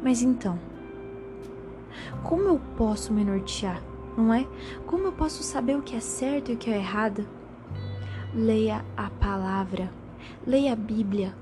Mas 0.00 0.22
então, 0.22 0.56
como 2.22 2.42
eu 2.44 2.60
posso 2.76 3.12
me 3.12 3.24
nortear, 3.24 3.82
não 4.16 4.32
é? 4.32 4.46
Como 4.86 5.08
eu 5.08 5.12
posso 5.12 5.42
saber 5.42 5.76
o 5.76 5.82
que 5.82 5.96
é 5.96 6.00
certo 6.00 6.52
e 6.52 6.54
o 6.54 6.56
que 6.56 6.70
é 6.70 6.76
errado? 6.76 7.41
Leia 8.34 8.82
a 8.96 9.10
palavra, 9.10 9.92
leia 10.46 10.72
a 10.72 10.76
Bíblia, 10.76 11.34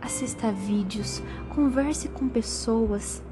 assista 0.00 0.48
a 0.48 0.50
vídeos, 0.50 1.22
converse 1.54 2.08
com 2.08 2.28
pessoas, 2.28 3.22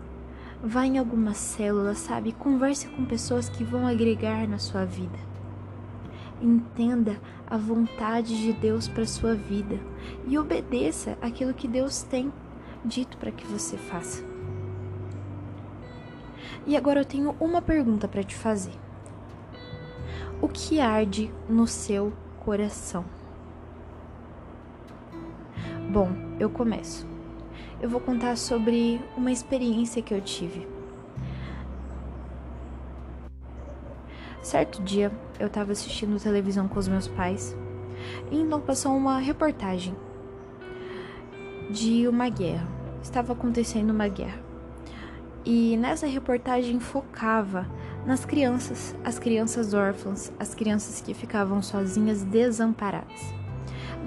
vá 0.62 0.86
em 0.86 0.96
algumas 0.96 1.36
células, 1.36 1.98
sabe? 1.98 2.30
Converse 2.30 2.86
com 2.86 3.04
pessoas 3.04 3.48
que 3.48 3.64
vão 3.64 3.88
agregar 3.88 4.46
na 4.46 4.58
sua 4.58 4.84
vida. 4.84 5.18
Entenda 6.40 7.20
a 7.44 7.56
vontade 7.56 8.40
de 8.40 8.52
Deus 8.52 8.86
para 8.86 9.04
sua 9.04 9.34
vida 9.34 9.80
e 10.28 10.38
obedeça 10.38 11.18
aquilo 11.20 11.52
que 11.52 11.66
Deus 11.66 12.04
tem 12.04 12.32
dito 12.84 13.16
para 13.16 13.32
que 13.32 13.44
você 13.48 13.76
faça. 13.76 14.22
E 16.64 16.76
agora 16.76 17.00
eu 17.00 17.04
tenho 17.04 17.34
uma 17.40 17.60
pergunta 17.60 18.06
para 18.06 18.22
te 18.22 18.36
fazer. 18.36 18.78
O 20.40 20.46
que 20.46 20.80
arde 20.80 21.34
no 21.48 21.66
seu 21.66 22.12
coração. 22.40 23.04
Bom, 25.90 26.10
eu 26.38 26.48
começo. 26.50 27.06
Eu 27.80 27.88
vou 27.88 28.00
contar 28.00 28.36
sobre 28.36 29.00
uma 29.16 29.30
experiência 29.30 30.02
que 30.02 30.12
eu 30.12 30.20
tive. 30.20 30.66
Certo 34.42 34.82
dia, 34.82 35.12
eu 35.38 35.46
estava 35.46 35.72
assistindo 35.72 36.18
televisão 36.18 36.66
com 36.66 36.78
os 36.78 36.88
meus 36.88 37.06
pais 37.06 37.56
e 38.30 38.40
então 38.40 38.60
passou 38.60 38.96
uma 38.96 39.18
reportagem 39.18 39.94
de 41.70 42.08
uma 42.08 42.28
guerra. 42.28 42.66
Estava 43.02 43.32
acontecendo 43.32 43.90
uma 43.90 44.08
guerra. 44.08 44.40
E 45.44 45.76
nessa 45.76 46.06
reportagem 46.06 46.80
focava 46.80 47.66
nas 48.06 48.24
crianças, 48.24 48.94
as 49.04 49.18
crianças 49.18 49.74
órfãs, 49.74 50.32
as 50.38 50.54
crianças 50.54 51.00
que 51.00 51.12
ficavam 51.12 51.62
sozinhas, 51.62 52.22
desamparadas. 52.22 53.20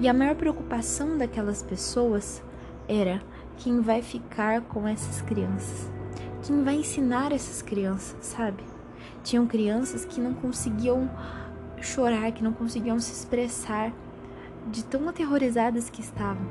E 0.00 0.08
a 0.08 0.12
maior 0.12 0.34
preocupação 0.34 1.16
daquelas 1.16 1.62
pessoas 1.62 2.42
era 2.88 3.22
quem 3.56 3.80
vai 3.80 4.02
ficar 4.02 4.62
com 4.62 4.86
essas 4.86 5.22
crianças, 5.22 5.90
quem 6.42 6.64
vai 6.64 6.76
ensinar 6.76 7.32
essas 7.32 7.62
crianças, 7.62 8.16
sabe? 8.20 8.62
Tinham 9.22 9.46
crianças 9.46 10.04
que 10.04 10.20
não 10.20 10.34
conseguiam 10.34 11.08
chorar, 11.80 12.32
que 12.32 12.42
não 12.42 12.52
conseguiam 12.52 12.98
se 12.98 13.12
expressar, 13.12 13.92
de 14.70 14.84
tão 14.84 15.08
aterrorizadas 15.08 15.88
que 15.88 16.00
estavam. 16.00 16.46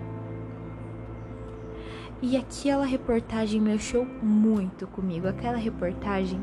E 2.21 2.37
aquela 2.37 2.85
reportagem 2.85 3.59
mexeu 3.59 4.05
muito 4.05 4.87
comigo. 4.87 5.27
Aquela 5.27 5.57
reportagem 5.57 6.41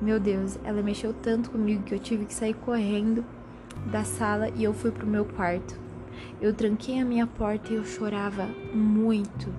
meu 0.00 0.20
Deus, 0.20 0.58
ela 0.64 0.82
mexeu 0.82 1.12
tanto 1.12 1.50
comigo 1.50 1.82
que 1.82 1.94
eu 1.94 1.98
tive 1.98 2.24
que 2.24 2.34
sair 2.34 2.54
correndo 2.54 3.24
da 3.90 4.04
sala 4.04 4.48
e 4.50 4.64
eu 4.64 4.72
fui 4.72 4.90
pro 4.90 5.06
meu 5.06 5.24
quarto. 5.24 5.78
Eu 6.40 6.54
tranquei 6.54 7.00
a 7.00 7.04
minha 7.04 7.26
porta 7.26 7.72
e 7.72 7.76
eu 7.76 7.84
chorava 7.84 8.46
muito. 8.72 9.52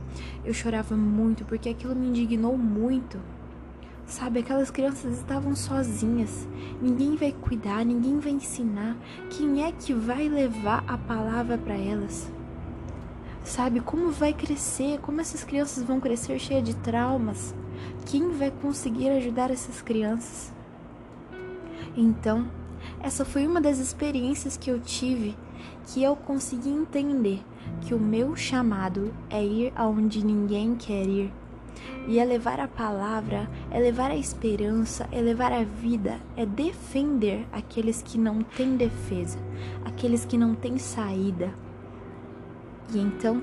Eu 0.46 0.54
chorava 0.54 0.96
muito 0.96 1.44
porque 1.46 1.70
aquilo 1.70 1.96
me 1.96 2.08
indignou 2.08 2.58
muito. 2.58 3.20
Sabe, 4.06 4.40
aquelas 4.40 4.72
crianças 4.72 5.18
estavam 5.18 5.56
sozinhas. 5.56 6.48
Ninguém 6.82 7.16
vai 7.16 7.32
cuidar, 7.32 7.86
ninguém 7.86 8.18
vai 8.20 8.32
ensinar. 8.32 8.96
Quem 9.30 9.64
é 9.64 9.72
que 9.72 9.94
vai 9.94 10.28
levar 10.28 10.84
a 10.88 10.98
palavra 10.98 11.58
para 11.58 11.76
elas? 11.76 12.32
Sabe 13.44 13.80
como 13.80 14.10
vai 14.10 14.34
crescer? 14.34 15.00
Como 15.00 15.22
essas 15.22 15.44
crianças 15.44 15.84
vão 15.84 16.00
crescer 16.00 16.40
cheias 16.40 16.64
de 16.64 16.76
traumas? 16.76 17.54
Quem 18.06 18.32
vai 18.32 18.52
conseguir 18.52 19.10
ajudar 19.10 19.52
essas 19.52 19.82
crianças? 19.82 20.52
Então, 21.96 22.48
essa 23.02 23.26
foi 23.26 23.46
uma 23.46 23.62
das 23.62 23.80
experiências 23.80 24.58
que 24.58 24.70
eu 24.70 24.80
tive 24.80 25.36
que 25.88 26.04
eu 26.04 26.16
consegui 26.16 26.70
entender 26.70 27.44
que 27.82 27.94
o 27.94 28.00
meu 28.00 28.36
chamado 28.36 29.14
é 29.30 29.44
ir 29.44 29.74
aonde 29.76 30.26
ninguém 30.26 30.76
quer 30.76 31.08
ir. 31.08 31.34
E 32.08 32.20
é 32.20 32.26
levar 32.26 32.60
a 32.60 32.68
palavra, 32.68 33.50
é 33.72 33.80
levar 33.80 34.12
a 34.12 34.16
esperança, 34.16 35.08
é 35.12 35.22
levar 35.22 35.52
a 35.52 35.64
vida, 35.64 36.20
é 36.36 36.46
defender 36.46 37.48
aqueles 37.52 38.02
que 38.02 38.18
não 38.18 38.42
têm 38.44 38.76
defesa, 38.76 39.40
aqueles 39.86 40.26
que 40.26 40.38
não 40.38 40.56
têm 40.56 40.78
saída. 40.78 41.54
E 42.94 43.00
então, 43.00 43.42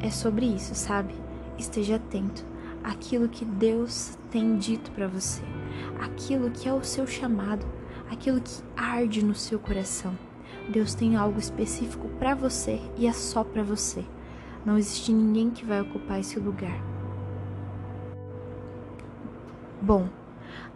é 0.00 0.10
sobre 0.10 0.46
isso, 0.46 0.74
sabe? 0.74 1.14
Esteja 1.58 1.96
atento 1.96 2.51
aquilo 2.82 3.28
que 3.28 3.44
Deus 3.44 4.18
tem 4.30 4.56
dito 4.56 4.90
para 4.92 5.06
você, 5.06 5.42
aquilo 6.00 6.50
que 6.50 6.68
é 6.68 6.72
o 6.72 6.82
seu 6.82 7.06
chamado, 7.06 7.66
aquilo 8.10 8.40
que 8.40 8.62
arde 8.76 9.24
no 9.24 9.34
seu 9.34 9.58
coração. 9.58 10.16
Deus 10.68 10.94
tem 10.94 11.16
algo 11.16 11.38
específico 11.38 12.08
para 12.18 12.34
você 12.34 12.80
e 12.96 13.06
é 13.06 13.12
só 13.12 13.42
para 13.42 13.62
você. 13.62 14.04
Não 14.64 14.78
existe 14.78 15.12
ninguém 15.12 15.50
que 15.50 15.64
vai 15.64 15.80
ocupar 15.80 16.20
esse 16.20 16.38
lugar. 16.38 16.80
Bom, 19.80 20.08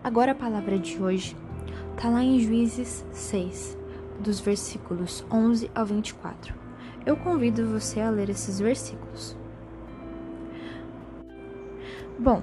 agora 0.02 0.32
a 0.32 0.34
palavra 0.34 0.78
de 0.78 1.00
hoje 1.00 1.36
está 1.94 2.08
lá 2.08 2.22
em 2.22 2.40
Juízes 2.40 3.06
6, 3.12 3.78
dos 4.18 4.40
versículos 4.40 5.24
11 5.30 5.70
ao 5.74 5.86
24. 5.86 6.52
Eu 7.06 7.16
convido 7.16 7.68
você 7.68 8.00
a 8.00 8.10
ler 8.10 8.28
esses 8.28 8.58
versículos. 8.58 9.36
Bom, 12.18 12.42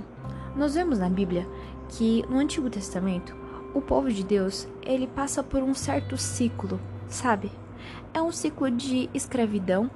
nós 0.55 0.75
vemos 0.75 0.99
na 0.99 1.09
Bíblia 1.09 1.47
que 1.89 2.23
no 2.29 2.37
Antigo 2.37 2.69
Testamento 2.69 3.35
o 3.73 3.81
povo 3.81 4.11
de 4.11 4.23
Deus 4.23 4.67
ele 4.83 5.07
passa 5.07 5.41
por 5.41 5.63
um 5.63 5.73
certo 5.73 6.15
ciclo, 6.15 6.79
sabe? 7.07 7.51
É 8.13 8.21
um 8.21 8.31
ciclo 8.31 8.69
de 8.69 9.09
escravidão 9.15 9.89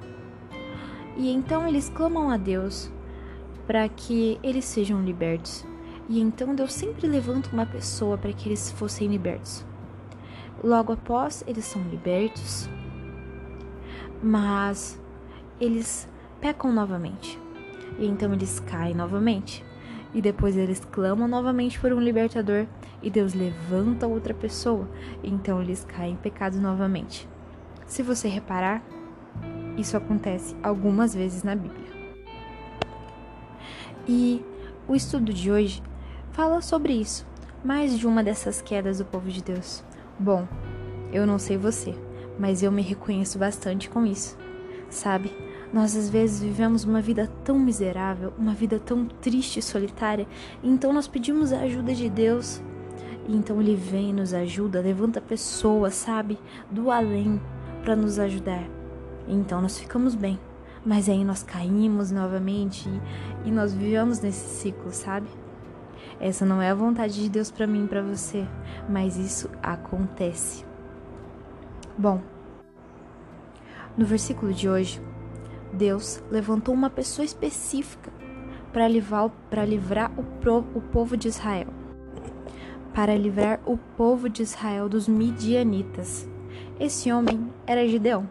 e 1.16 1.30
então 1.30 1.66
eles 1.66 1.88
clamam 1.88 2.28
a 2.28 2.36
Deus 2.36 2.90
para 3.68 3.88
que 3.88 4.40
eles 4.42 4.64
sejam 4.64 5.00
libertos. 5.04 5.64
E 6.08 6.20
então 6.20 6.56
Deus 6.56 6.72
sempre 6.72 7.06
levanta 7.06 7.50
uma 7.52 7.66
pessoa 7.66 8.18
para 8.18 8.32
que 8.32 8.48
eles 8.48 8.72
fossem 8.72 9.06
libertos. 9.06 9.64
Logo 10.62 10.92
após 10.92 11.44
eles 11.46 11.64
são 11.64 11.82
libertos, 11.82 12.68
mas 14.20 15.00
eles 15.60 16.08
pecam 16.40 16.72
novamente. 16.72 17.38
E 17.96 18.06
então 18.06 18.32
eles 18.32 18.58
caem 18.58 18.94
novamente. 18.94 19.67
E 20.14 20.22
depois 20.22 20.56
eles 20.56 20.82
clamam 20.90 21.28
novamente 21.28 21.78
por 21.78 21.92
um 21.92 22.00
libertador 22.00 22.66
e 23.02 23.10
Deus 23.10 23.34
levanta 23.34 24.06
outra 24.06 24.32
pessoa. 24.32 24.88
Então 25.22 25.60
eles 25.60 25.84
caem 25.84 26.14
em 26.14 26.16
pecado 26.16 26.58
novamente. 26.58 27.28
Se 27.86 28.02
você 28.02 28.28
reparar, 28.28 28.82
isso 29.76 29.96
acontece 29.96 30.56
algumas 30.62 31.14
vezes 31.14 31.42
na 31.42 31.54
Bíblia. 31.54 31.88
E 34.06 34.44
o 34.86 34.94
estudo 34.94 35.32
de 35.32 35.50
hoje 35.50 35.82
fala 36.32 36.60
sobre 36.62 36.94
isso, 36.94 37.26
mais 37.62 37.98
de 37.98 38.06
uma 38.06 38.24
dessas 38.24 38.62
quedas 38.62 38.98
do 38.98 39.04
povo 39.04 39.28
de 39.28 39.42
Deus. 39.42 39.84
Bom, 40.18 40.48
eu 41.12 41.26
não 41.26 41.38
sei 41.38 41.56
você, 41.56 41.94
mas 42.38 42.62
eu 42.62 42.72
me 42.72 42.82
reconheço 42.82 43.38
bastante 43.38 43.88
com 43.88 44.06
isso. 44.06 44.38
Sabe? 44.88 45.30
Nós 45.72 45.94
às 45.96 46.08
vezes 46.08 46.40
vivemos 46.40 46.84
uma 46.84 47.00
vida 47.00 47.30
tão 47.44 47.58
miserável, 47.58 48.32
uma 48.38 48.54
vida 48.54 48.78
tão 48.78 49.04
triste 49.06 49.58
e 49.58 49.62
solitária, 49.62 50.26
e 50.62 50.68
então 50.68 50.92
nós 50.92 51.06
pedimos 51.06 51.52
a 51.52 51.60
ajuda 51.60 51.94
de 51.94 52.08
Deus. 52.08 52.62
E 53.26 53.36
então 53.36 53.60
ele 53.60 53.74
vem, 53.76 54.12
nos 54.12 54.32
ajuda, 54.32 54.80
levanta 54.80 55.20
pessoas, 55.20 55.94
sabe, 55.94 56.38
do 56.70 56.90
além 56.90 57.40
para 57.82 57.94
nos 57.94 58.18
ajudar. 58.18 58.64
E 59.26 59.34
então 59.34 59.60
nós 59.60 59.78
ficamos 59.78 60.14
bem. 60.14 60.38
Mas 60.86 61.08
aí 61.08 61.22
nós 61.22 61.42
caímos 61.42 62.10
novamente 62.10 62.88
e, 63.44 63.48
e 63.48 63.50
nós 63.50 63.74
vivemos 63.74 64.20
nesse 64.20 64.60
ciclo, 64.60 64.90
sabe? 64.90 65.28
Essa 66.18 66.46
não 66.46 66.62
é 66.62 66.70
a 66.70 66.74
vontade 66.74 67.22
de 67.22 67.28
Deus 67.28 67.50
para 67.50 67.66
mim 67.66 67.84
e 67.84 67.88
para 67.88 68.00
você, 68.00 68.46
mas 68.88 69.16
isso 69.16 69.50
acontece. 69.62 70.64
Bom, 71.96 72.22
no 73.96 74.06
versículo 74.06 74.52
de 74.52 74.68
hoje, 74.68 75.02
Deus 75.72 76.22
levantou 76.30 76.74
uma 76.74 76.90
pessoa 76.90 77.24
específica 77.24 78.10
para 78.72 78.88
livrar, 78.88 79.30
livrar 79.66 80.10
o, 80.18 80.22
pro, 80.40 80.64
o 80.74 80.80
povo 80.80 81.16
de 81.16 81.28
Israel. 81.28 81.68
Para 82.94 83.16
livrar 83.16 83.60
o 83.66 83.76
povo 83.96 84.28
de 84.28 84.42
Israel 84.42 84.88
dos 84.88 85.06
midianitas. 85.08 86.28
Esse 86.80 87.12
homem 87.12 87.52
era 87.66 87.86
Gideão. 87.86 88.28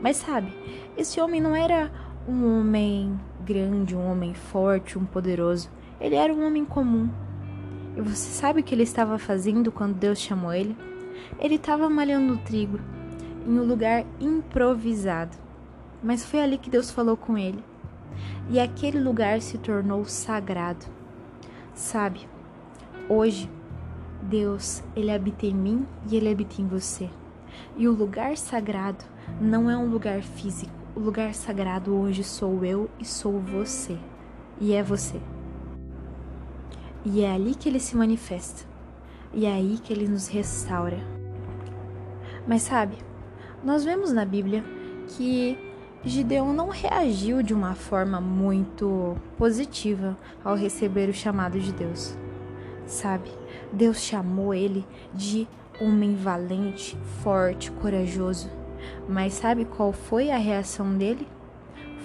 Mas 0.00 0.16
sabe, 0.16 0.52
esse 0.96 1.20
homem 1.20 1.40
não 1.40 1.54
era 1.54 1.90
um 2.26 2.60
homem 2.60 3.18
grande, 3.44 3.96
um 3.96 4.10
homem 4.10 4.34
forte, 4.34 4.98
um 4.98 5.04
poderoso. 5.04 5.70
Ele 6.00 6.14
era 6.14 6.32
um 6.32 6.46
homem 6.46 6.64
comum. 6.64 7.10
E 7.96 8.00
você 8.00 8.30
sabe 8.30 8.60
o 8.60 8.64
que 8.64 8.74
ele 8.74 8.84
estava 8.84 9.18
fazendo 9.18 9.70
quando 9.72 9.94
Deus 9.94 10.18
chamou 10.18 10.52
ele? 10.52 10.76
Ele 11.38 11.56
estava 11.56 11.90
malhando 11.90 12.38
trigo 12.38 12.78
em 13.46 13.58
um 13.58 13.64
lugar 13.64 14.04
improvisado. 14.20 15.36
Mas 16.02 16.24
foi 16.24 16.40
ali 16.40 16.58
que 16.58 16.70
Deus 16.70 16.90
falou 16.90 17.16
com 17.16 17.36
ele. 17.36 17.62
E 18.48 18.58
aquele 18.58 18.98
lugar 18.98 19.40
se 19.40 19.58
tornou 19.58 20.04
sagrado. 20.04 20.86
Sabe, 21.74 22.28
hoje 23.08 23.50
Deus, 24.22 24.82
ele 24.94 25.10
habita 25.10 25.46
em 25.46 25.54
mim 25.54 25.86
e 26.10 26.16
ele 26.16 26.30
habita 26.30 26.60
em 26.60 26.66
você. 26.66 27.08
E 27.76 27.88
o 27.88 27.92
lugar 27.92 28.36
sagrado 28.36 29.04
não 29.40 29.70
é 29.70 29.76
um 29.76 29.88
lugar 29.88 30.22
físico. 30.22 30.72
O 30.94 31.00
lugar 31.00 31.34
sagrado 31.34 31.94
hoje 31.96 32.22
sou 32.24 32.64
eu 32.64 32.90
e 32.98 33.04
sou 33.04 33.38
você. 33.40 33.98
E 34.60 34.72
é 34.74 34.82
você. 34.82 35.20
E 37.04 37.22
é 37.22 37.32
ali 37.32 37.54
que 37.54 37.68
ele 37.68 37.80
se 37.80 37.96
manifesta. 37.96 38.68
E 39.32 39.46
é 39.46 39.52
aí 39.52 39.78
que 39.78 39.92
ele 39.92 40.08
nos 40.08 40.28
restaura. 40.28 40.98
Mas 42.46 42.62
sabe, 42.62 42.96
nós 43.64 43.84
vemos 43.84 44.12
na 44.12 44.24
Bíblia 44.24 44.64
que 45.08 45.56
Gideon 46.02 46.54
não 46.54 46.70
reagiu 46.70 47.42
de 47.42 47.52
uma 47.52 47.74
forma 47.74 48.22
muito 48.22 49.16
positiva 49.36 50.16
ao 50.42 50.56
receber 50.56 51.10
o 51.10 51.14
chamado 51.14 51.60
de 51.60 51.74
Deus. 51.74 52.16
Sabe, 52.86 53.30
Deus 53.70 54.00
chamou 54.00 54.54
ele 54.54 54.86
de 55.12 55.46
homem 55.78 56.16
valente, 56.16 56.96
forte, 57.22 57.70
corajoso. 57.70 58.50
Mas 59.06 59.34
sabe 59.34 59.66
qual 59.66 59.92
foi 59.92 60.30
a 60.30 60.38
reação 60.38 60.96
dele? 60.96 61.28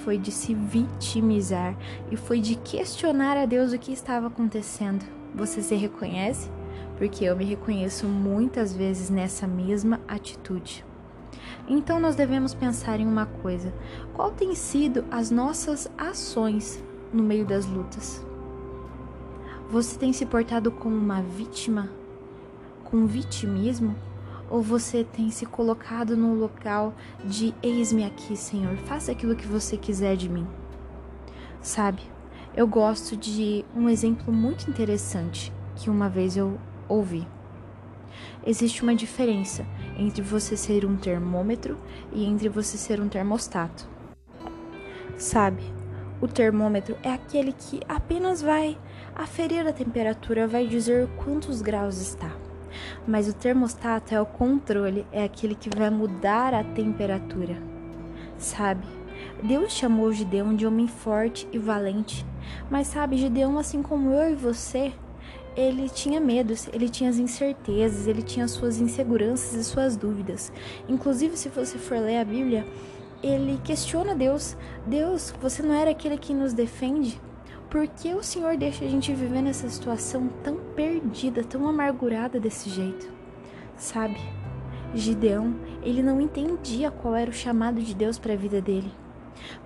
Foi 0.04 0.18
de 0.18 0.30
se 0.30 0.54
vitimizar 0.54 1.78
e 2.12 2.18
foi 2.18 2.42
de 2.42 2.56
questionar 2.56 3.38
a 3.38 3.46
Deus 3.46 3.72
o 3.72 3.80
que 3.80 3.94
estava 3.94 4.28
acontecendo. 4.28 5.06
Você 5.34 5.62
se 5.62 5.74
reconhece? 5.74 6.52
Porque 6.98 7.24
eu 7.24 7.36
me 7.36 7.46
reconheço 7.46 8.06
muitas 8.08 8.76
vezes 8.76 9.10
nessa 9.10 9.48
mesma 9.48 10.02
atitude. 10.06 10.86
Então 11.68 12.00
nós 12.00 12.16
devemos 12.16 12.54
pensar 12.54 13.00
em 13.00 13.08
uma 13.08 13.26
coisa: 13.26 13.74
qual 14.14 14.32
tem 14.32 14.54
sido 14.54 15.04
as 15.10 15.32
nossas 15.32 15.90
ações 15.98 16.84
no 17.12 17.24
meio 17.24 17.46
das 17.46 17.66
lutas? 17.66 18.26
Você 19.70 19.98
tem 19.98 20.14
se 20.14 20.26
portado 20.26 20.72
como 20.72 20.96
uma 20.96 21.22
vítima, 21.22 21.90
com 22.84 23.06
vitimismo? 23.08 23.96
Ou 24.48 24.62
você 24.62 25.04
tem 25.04 25.32
se 25.32 25.44
colocado 25.44 26.16
no 26.16 26.36
local 26.36 26.94
de 27.24 27.52
eis-me 27.64 28.06
aqui, 28.06 28.38
Senhor, 28.38 28.78
faça 28.78 29.12
aquilo 29.12 29.36
que 29.36 29.48
você 29.48 29.76
quiser 29.76 30.16
de 30.16 30.30
mim? 30.30 30.48
Sabe, 31.62 32.04
eu 32.56 32.68
gosto 32.68 33.18
de 33.18 33.66
um 33.76 33.90
exemplo 33.90 34.32
muito 34.32 34.70
interessante 34.70 35.52
que 35.76 35.90
uma 35.90 36.08
vez 36.08 36.38
eu 36.38 36.60
ouvi. 36.88 37.28
Existe 38.46 38.84
uma 38.84 38.96
diferença 38.96 39.66
entre 39.98 40.22
você 40.22 40.56
ser 40.56 40.86
um 40.86 40.96
termômetro 40.96 41.78
e 42.14 42.26
entre 42.26 42.50
você 42.50 42.78
ser 42.78 43.00
um 43.02 43.08
termostato. 43.08 43.88
Sabe, 45.18 45.64
o 46.22 46.28
termômetro 46.28 46.98
é 47.04 47.12
aquele 47.12 47.52
que 47.52 47.80
apenas 47.88 48.42
vai 48.42 48.78
aferir 49.16 49.66
a 49.68 49.74
temperatura, 49.74 50.48
vai 50.48 50.68
dizer 50.68 51.08
quantos 51.18 51.62
graus 51.62 51.98
está. 51.98 52.32
Mas 53.08 53.28
o 53.28 53.34
termostato 53.34 54.14
é 54.14 54.22
o 54.22 54.26
controle, 54.26 55.06
é 55.12 55.24
aquele 55.24 55.56
que 55.56 55.70
vai 55.70 55.90
mudar 55.90 56.54
a 56.54 56.64
temperatura. 56.64 57.58
Sabe? 58.38 58.86
Deus 59.44 59.74
chamou 59.74 60.12
Gideão 60.12 60.56
de 60.56 60.66
homem 60.66 60.88
forte 60.88 61.48
e 61.52 61.58
valente. 61.58 62.26
Mas 62.70 62.88
sabe, 62.88 63.18
Gideão, 63.18 63.58
assim 63.58 63.82
como 63.82 64.12
eu 64.12 64.32
e 64.32 64.36
você, 64.36 64.94
ele 65.56 65.90
tinha 65.90 66.20
medos, 66.20 66.68
ele 66.74 66.90
tinha 66.90 67.10
as 67.10 67.18
incertezas, 67.18 68.08
ele 68.08 68.22
tinha 68.22 68.48
suas 68.48 68.80
inseguranças 68.80 69.54
e 69.54 69.64
suas 69.64 69.96
dúvidas. 69.96 70.52
Inclusive, 70.88 71.38
se 71.38 71.50
você 71.50 71.78
for 71.78 71.98
ler 71.98 72.18
a 72.18 72.26
Bíblia, 72.26 72.66
ele 73.24 73.60
questiona 73.64 74.14
Deus: 74.14 74.58
Deus, 74.86 75.34
você 75.42 75.64
não 75.64 75.74
era 75.74 75.92
aquele 75.92 76.18
que 76.18 76.34
nos 76.34 76.54
defende? 76.54 77.20
Por 77.70 77.88
que 77.88 78.14
o 78.14 78.24
Senhor 78.24 78.58
deixa 78.58 78.86
a 78.86 78.88
gente 78.88 79.14
viver 79.14 79.42
nessa 79.42 79.70
situação 79.70 80.30
tão 80.44 80.58
perdida, 80.76 81.44
tão 81.44 81.68
amargurada 81.68 82.40
desse 82.40 82.70
jeito? 82.70 83.10
Sabe, 83.76 84.18
Gideão, 84.94 85.56
ele 85.84 86.02
não 86.02 86.22
entendia 86.22 86.90
qual 86.90 87.16
era 87.16 87.30
o 87.30 87.34
chamado 87.34 87.82
de 87.82 87.94
Deus 87.94 88.18
para 88.18 88.34
a 88.34 88.38
vida 88.38 88.62
dele. 88.62 88.92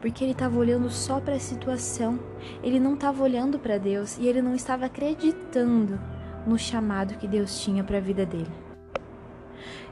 Porque 0.02 0.24
ele 0.24 0.32
estava 0.32 0.58
olhando 0.58 0.90
só 0.90 1.20
para 1.20 1.36
a 1.36 1.40
situação, 1.40 2.20
ele 2.64 2.80
não 2.80 2.94
estava 2.96 3.24
olhando 3.24 3.60
para 3.60 3.78
Deus 3.78 4.18
e 4.18 4.28
ele 4.28 4.42
não 4.42 4.56
estava 4.56 4.86
acreditando 4.86 6.00
no 6.46 6.58
chamado 6.58 7.16
que 7.16 7.28
Deus 7.28 7.60
tinha 7.60 7.84
para 7.84 7.98
a 7.98 8.02
vida 8.02 8.26
dele. 8.26 8.52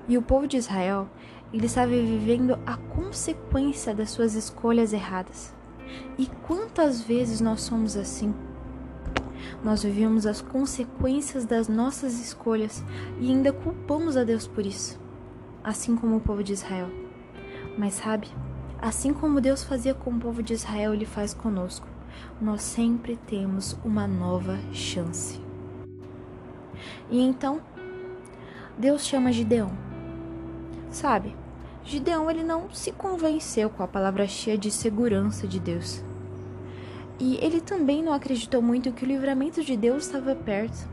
E 0.07 0.17
o 0.17 0.21
povo 0.21 0.47
de 0.47 0.57
Israel, 0.57 1.09
ele 1.53 1.65
estava 1.65 1.91
vivendo 1.91 2.57
a 2.65 2.77
consequência 2.77 3.93
das 3.93 4.09
suas 4.09 4.35
escolhas 4.35 4.93
erradas. 4.93 5.53
E 6.17 6.27
quantas 6.47 7.01
vezes 7.01 7.41
nós 7.41 7.61
somos 7.61 7.95
assim? 7.95 8.33
Nós 9.63 9.83
vivemos 9.83 10.25
as 10.25 10.41
consequências 10.41 11.45
das 11.45 11.67
nossas 11.67 12.19
escolhas 12.19 12.83
e 13.19 13.29
ainda 13.29 13.51
culpamos 13.51 14.15
a 14.15 14.23
Deus 14.23 14.47
por 14.47 14.65
isso, 14.65 14.99
assim 15.63 15.95
como 15.95 16.17
o 16.17 16.21
povo 16.21 16.43
de 16.43 16.53
Israel. 16.53 16.89
Mas 17.77 17.95
sabe, 17.95 18.27
assim 18.81 19.13
como 19.13 19.41
Deus 19.41 19.63
fazia 19.63 19.93
com 19.93 20.11
o 20.11 20.19
povo 20.19 20.43
de 20.43 20.53
Israel, 20.53 20.93
Ele 20.93 21.05
faz 21.05 21.33
conosco. 21.33 21.87
Nós 22.41 22.61
sempre 22.61 23.17
temos 23.27 23.77
uma 23.83 24.07
nova 24.07 24.57
chance. 24.71 25.39
E 27.09 27.19
então, 27.21 27.61
Deus 28.77 29.05
chama 29.05 29.31
Gideão. 29.31 29.71
Sabe, 30.91 31.35
Gideão 31.83 32.29
ele 32.29 32.43
não 32.43 32.69
se 32.71 32.91
convenceu 32.91 33.69
com 33.69 33.81
a 33.81 33.87
palavra 33.87 34.27
cheia 34.27 34.57
de 34.57 34.69
segurança 34.69 35.47
de 35.47 35.59
Deus. 35.59 36.03
E 37.19 37.37
ele 37.37 37.61
também 37.61 38.03
não 38.03 38.13
acreditou 38.13 38.61
muito 38.61 38.91
que 38.91 39.03
o 39.03 39.07
livramento 39.07 39.63
de 39.63 39.75
Deus 39.75 40.05
estava 40.05 40.35
perto. 40.35 40.87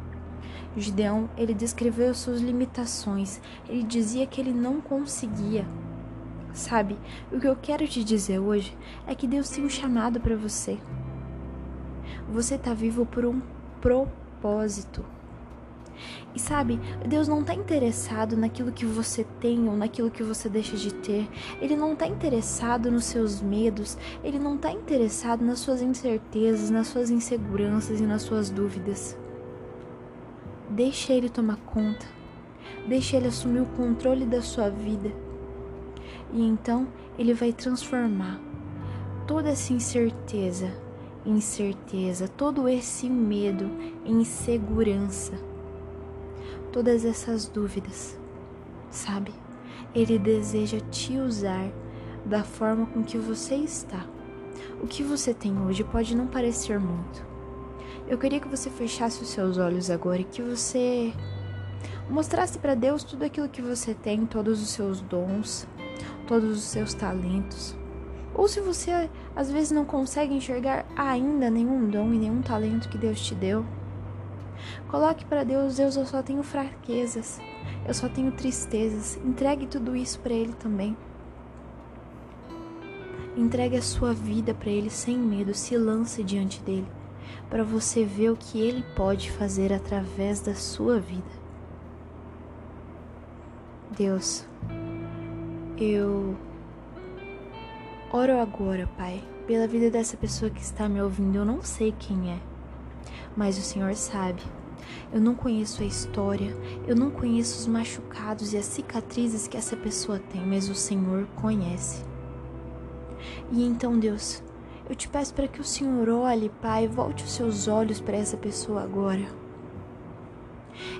Gideão, 0.76 1.28
ele 1.36 1.52
descreveu 1.52 2.14
suas 2.14 2.40
limitações. 2.40 3.40
Ele 3.68 3.82
dizia 3.82 4.26
que 4.26 4.40
ele 4.40 4.52
não 4.52 4.80
conseguia. 4.80 5.66
Sabe, 6.54 6.96
o 7.32 7.40
que 7.40 7.48
eu 7.48 7.56
quero 7.56 7.86
te 7.88 8.04
dizer 8.04 8.38
hoje 8.38 8.78
é 9.08 9.14
que 9.14 9.26
Deus 9.26 9.50
tem 9.50 9.64
um 9.64 9.68
chamado 9.68 10.20
para 10.20 10.36
você. 10.36 10.78
Você 12.32 12.54
está 12.54 12.72
vivo 12.72 13.04
por 13.04 13.26
um 13.26 13.42
propósito. 13.80 15.04
E 16.32 16.38
sabe, 16.38 16.78
Deus 17.04 17.26
não 17.26 17.40
está 17.40 17.54
interessado 17.54 18.36
naquilo 18.36 18.70
que 18.70 18.86
você 18.86 19.26
tem 19.40 19.68
ou 19.68 19.76
naquilo 19.76 20.12
que 20.12 20.22
você 20.22 20.48
deixa 20.48 20.76
de 20.76 20.94
ter. 20.94 21.28
Ele 21.60 21.74
não 21.74 21.94
está 21.94 22.06
interessado 22.06 22.88
nos 22.88 23.04
seus 23.04 23.42
medos. 23.42 23.98
Ele 24.22 24.38
não 24.38 24.54
está 24.54 24.70
interessado 24.70 25.44
nas 25.44 25.58
suas 25.58 25.82
incertezas, 25.82 26.70
nas 26.70 26.86
suas 26.86 27.10
inseguranças 27.10 28.00
e 28.00 28.04
nas 28.04 28.22
suas 28.22 28.48
dúvidas. 28.48 29.18
Deixe 30.70 31.12
Ele 31.12 31.28
tomar 31.28 31.56
conta. 31.56 32.06
Deixe 32.86 33.16
Ele 33.16 33.26
assumir 33.26 33.60
o 33.60 33.66
controle 33.66 34.24
da 34.24 34.40
sua 34.40 34.70
vida. 34.70 35.23
E 36.34 36.42
então 36.42 36.86
Ele 37.18 37.32
vai 37.32 37.54
transformar 37.54 38.38
toda 39.26 39.48
essa 39.48 39.72
incerteza, 39.72 40.70
incerteza, 41.24 42.28
todo 42.28 42.68
esse 42.68 43.08
medo 43.08 43.70
em 44.04 44.22
segurança 44.22 45.32
todas 46.74 47.04
essas 47.04 47.46
dúvidas, 47.46 48.18
sabe? 48.90 49.32
Ele 49.94 50.18
deseja 50.18 50.80
te 50.90 51.16
usar 51.16 51.70
da 52.26 52.42
forma 52.42 52.84
com 52.86 53.04
que 53.04 53.16
você 53.16 53.54
está. 53.54 54.04
O 54.82 54.86
que 54.88 55.00
você 55.04 55.32
tem 55.32 55.56
hoje 55.60 55.84
pode 55.84 56.16
não 56.16 56.26
parecer 56.26 56.80
muito. 56.80 57.24
Eu 58.08 58.18
queria 58.18 58.40
que 58.40 58.48
você 58.48 58.68
fechasse 58.70 59.22
os 59.22 59.28
seus 59.28 59.56
olhos 59.56 59.88
agora 59.88 60.20
e 60.20 60.24
que 60.24 60.42
você 60.42 61.12
mostrasse 62.10 62.58
para 62.58 62.74
Deus 62.74 63.04
tudo 63.04 63.24
aquilo 63.24 63.48
que 63.48 63.62
você 63.62 63.94
tem, 63.94 64.26
todos 64.26 64.60
os 64.60 64.70
seus 64.70 65.00
dons, 65.00 65.68
todos 66.24 66.56
os 66.56 66.64
seus 66.64 66.94
talentos. 66.94 67.76
Ou 68.34 68.48
se 68.48 68.60
você 68.60 69.08
às 69.36 69.50
vezes 69.50 69.70
não 69.70 69.84
consegue 69.84 70.34
enxergar 70.34 70.84
ainda 70.96 71.48
nenhum 71.48 71.88
dom 71.88 72.12
e 72.12 72.18
nenhum 72.18 72.42
talento 72.42 72.88
que 72.88 72.98
Deus 72.98 73.20
te 73.20 73.34
deu, 73.34 73.64
Coloque 74.88 75.24
para 75.24 75.44
Deus, 75.44 75.76
Deus, 75.76 75.96
eu 75.96 76.06
só 76.06 76.22
tenho 76.22 76.42
fraquezas, 76.42 77.40
eu 77.86 77.94
só 77.94 78.08
tenho 78.08 78.32
tristezas. 78.32 79.16
Entregue 79.24 79.66
tudo 79.66 79.96
isso 79.96 80.18
para 80.20 80.32
Ele 80.32 80.52
também. 80.52 80.96
Entregue 83.36 83.76
a 83.76 83.82
sua 83.82 84.12
vida 84.12 84.54
para 84.54 84.70
Ele 84.70 84.90
sem 84.90 85.18
medo, 85.18 85.54
se 85.54 85.76
lance 85.76 86.22
diante 86.22 86.60
dele, 86.62 86.86
para 87.50 87.64
você 87.64 88.04
ver 88.04 88.30
o 88.30 88.36
que 88.36 88.60
Ele 88.60 88.84
pode 88.94 89.30
fazer 89.32 89.72
através 89.72 90.40
da 90.40 90.54
sua 90.54 91.00
vida. 91.00 91.44
Deus, 93.96 94.46
eu 95.76 96.36
oro 98.12 98.38
agora, 98.40 98.88
Pai, 98.96 99.22
pela 99.46 99.66
vida 99.66 99.90
dessa 99.90 100.16
pessoa 100.16 100.50
que 100.50 100.60
está 100.60 100.88
me 100.88 101.02
ouvindo. 101.02 101.36
Eu 101.38 101.44
não 101.44 101.62
sei 101.62 101.92
quem 101.98 102.30
é, 102.30 102.38
mas 103.36 103.58
o 103.58 103.62
Senhor 103.62 103.94
sabe. 103.94 104.42
Eu 105.12 105.20
não 105.20 105.34
conheço 105.34 105.82
a 105.82 105.86
história, 105.86 106.56
eu 106.86 106.94
não 106.94 107.10
conheço 107.10 107.58
os 107.58 107.66
machucados 107.66 108.52
e 108.52 108.56
as 108.56 108.64
cicatrizes 108.66 109.48
que 109.48 109.56
essa 109.56 109.76
pessoa 109.76 110.18
tem, 110.18 110.44
mas 110.44 110.68
o 110.68 110.74
Senhor 110.74 111.26
conhece. 111.36 112.04
E 113.50 113.64
então, 113.64 113.98
Deus, 113.98 114.42
eu 114.88 114.94
te 114.94 115.08
peço 115.08 115.32
para 115.34 115.48
que 115.48 115.60
o 115.60 115.64
Senhor 115.64 116.08
olhe, 116.08 116.50
Pai, 116.60 116.86
volte 116.86 117.24
os 117.24 117.32
seus 117.32 117.68
olhos 117.68 118.00
para 118.00 118.16
essa 118.16 118.36
pessoa 118.36 118.82
agora. 118.82 119.26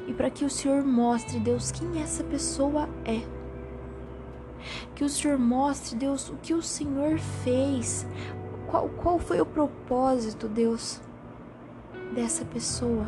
E 0.07 0.13
para 0.13 0.31
que 0.31 0.45
o 0.45 0.51
Senhor 0.51 0.85
mostre, 0.85 1.39
Deus, 1.39 1.71
quem 1.71 2.01
essa 2.01 2.25
pessoa 2.25 2.89
é. 3.05 3.44
Que 4.95 5.05
o 5.05 5.09
Senhor 5.09 5.39
mostre, 5.39 5.97
Deus, 5.97 6.29
o 6.29 6.37
que 6.37 6.55
o 6.55 6.63
Senhor 6.63 7.19
fez. 7.19 8.07
Qual, 8.69 8.89
qual 8.89 9.19
foi 9.19 9.41
o 9.41 9.47
propósito, 9.47 10.49
Deus, 10.49 11.01
dessa 12.15 12.45
pessoa. 12.45 13.07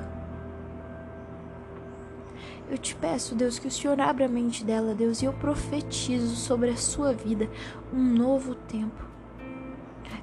Eu 2.68 2.76
te 2.76 2.96
peço, 2.96 3.36
Deus, 3.36 3.60
que 3.60 3.68
o 3.68 3.70
Senhor 3.70 4.00
abra 4.00 4.24
a 4.24 4.28
mente 4.28 4.64
dela, 4.64 4.92
Deus, 4.92 5.22
e 5.22 5.24
eu 5.24 5.32
profetizo 5.32 6.34
sobre 6.34 6.70
a 6.70 6.76
sua 6.76 7.12
vida 7.12 7.48
um 7.92 8.02
novo 8.02 8.56
tempo. 8.56 9.06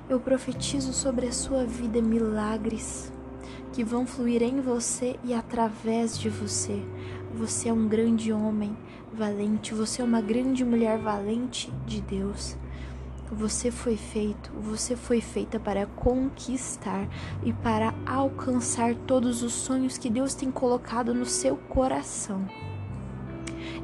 Eu 0.10 0.20
profetizo 0.20 0.92
sobre 0.92 1.28
a 1.28 1.32
sua 1.32 1.66
vida 1.66 2.02
milagres 2.02 3.12
que 3.72 3.84
vão 3.84 4.06
fluir 4.06 4.44
em 4.44 4.60
você 4.60 5.18
e 5.24 5.34
através 5.34 6.20
de 6.20 6.30
você. 6.30 6.84
Você 7.34 7.70
é 7.70 7.74
um 7.74 7.88
grande 7.88 8.32
homem 8.32 8.78
valente, 9.14 9.74
você 9.74 10.02
é 10.02 10.06
uma 10.06 10.22
grande 10.22 10.66
mulher 10.66 10.98
valente 10.98 11.72
de 11.86 12.02
Deus. 12.02 12.58
Você 13.32 13.72
foi 13.72 13.96
feito, 13.96 14.52
você 14.54 14.96
foi 14.96 15.22
feita 15.22 15.60
para 15.60 15.86
conquistar 15.86 17.08
e 17.44 17.54
para 17.54 17.94
alcançar 18.06 18.96
todos 18.96 19.42
os 19.42 19.54
sonhos 19.54 19.98
que 19.98 20.10
Deus 20.10 20.34
tem 20.34 20.52
colocado 20.52 21.14
no 21.14 21.26
seu 21.26 21.56
coração. 21.56 22.46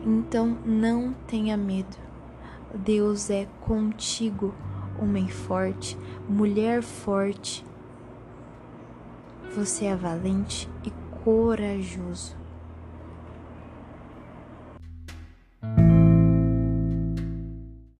Então 0.05 0.57
não 0.65 1.13
tenha 1.27 1.57
medo. 1.57 1.97
Deus 2.73 3.30
é 3.30 3.47
contigo, 3.61 4.53
homem 4.99 5.27
forte, 5.27 5.97
mulher 6.27 6.84
forte. 6.84 7.65
Você 9.55 9.86
é 9.86 9.95
valente 9.95 10.69
e 10.86 10.91
corajoso. 11.23 12.38
thank 15.62 15.80
you 15.80 15.88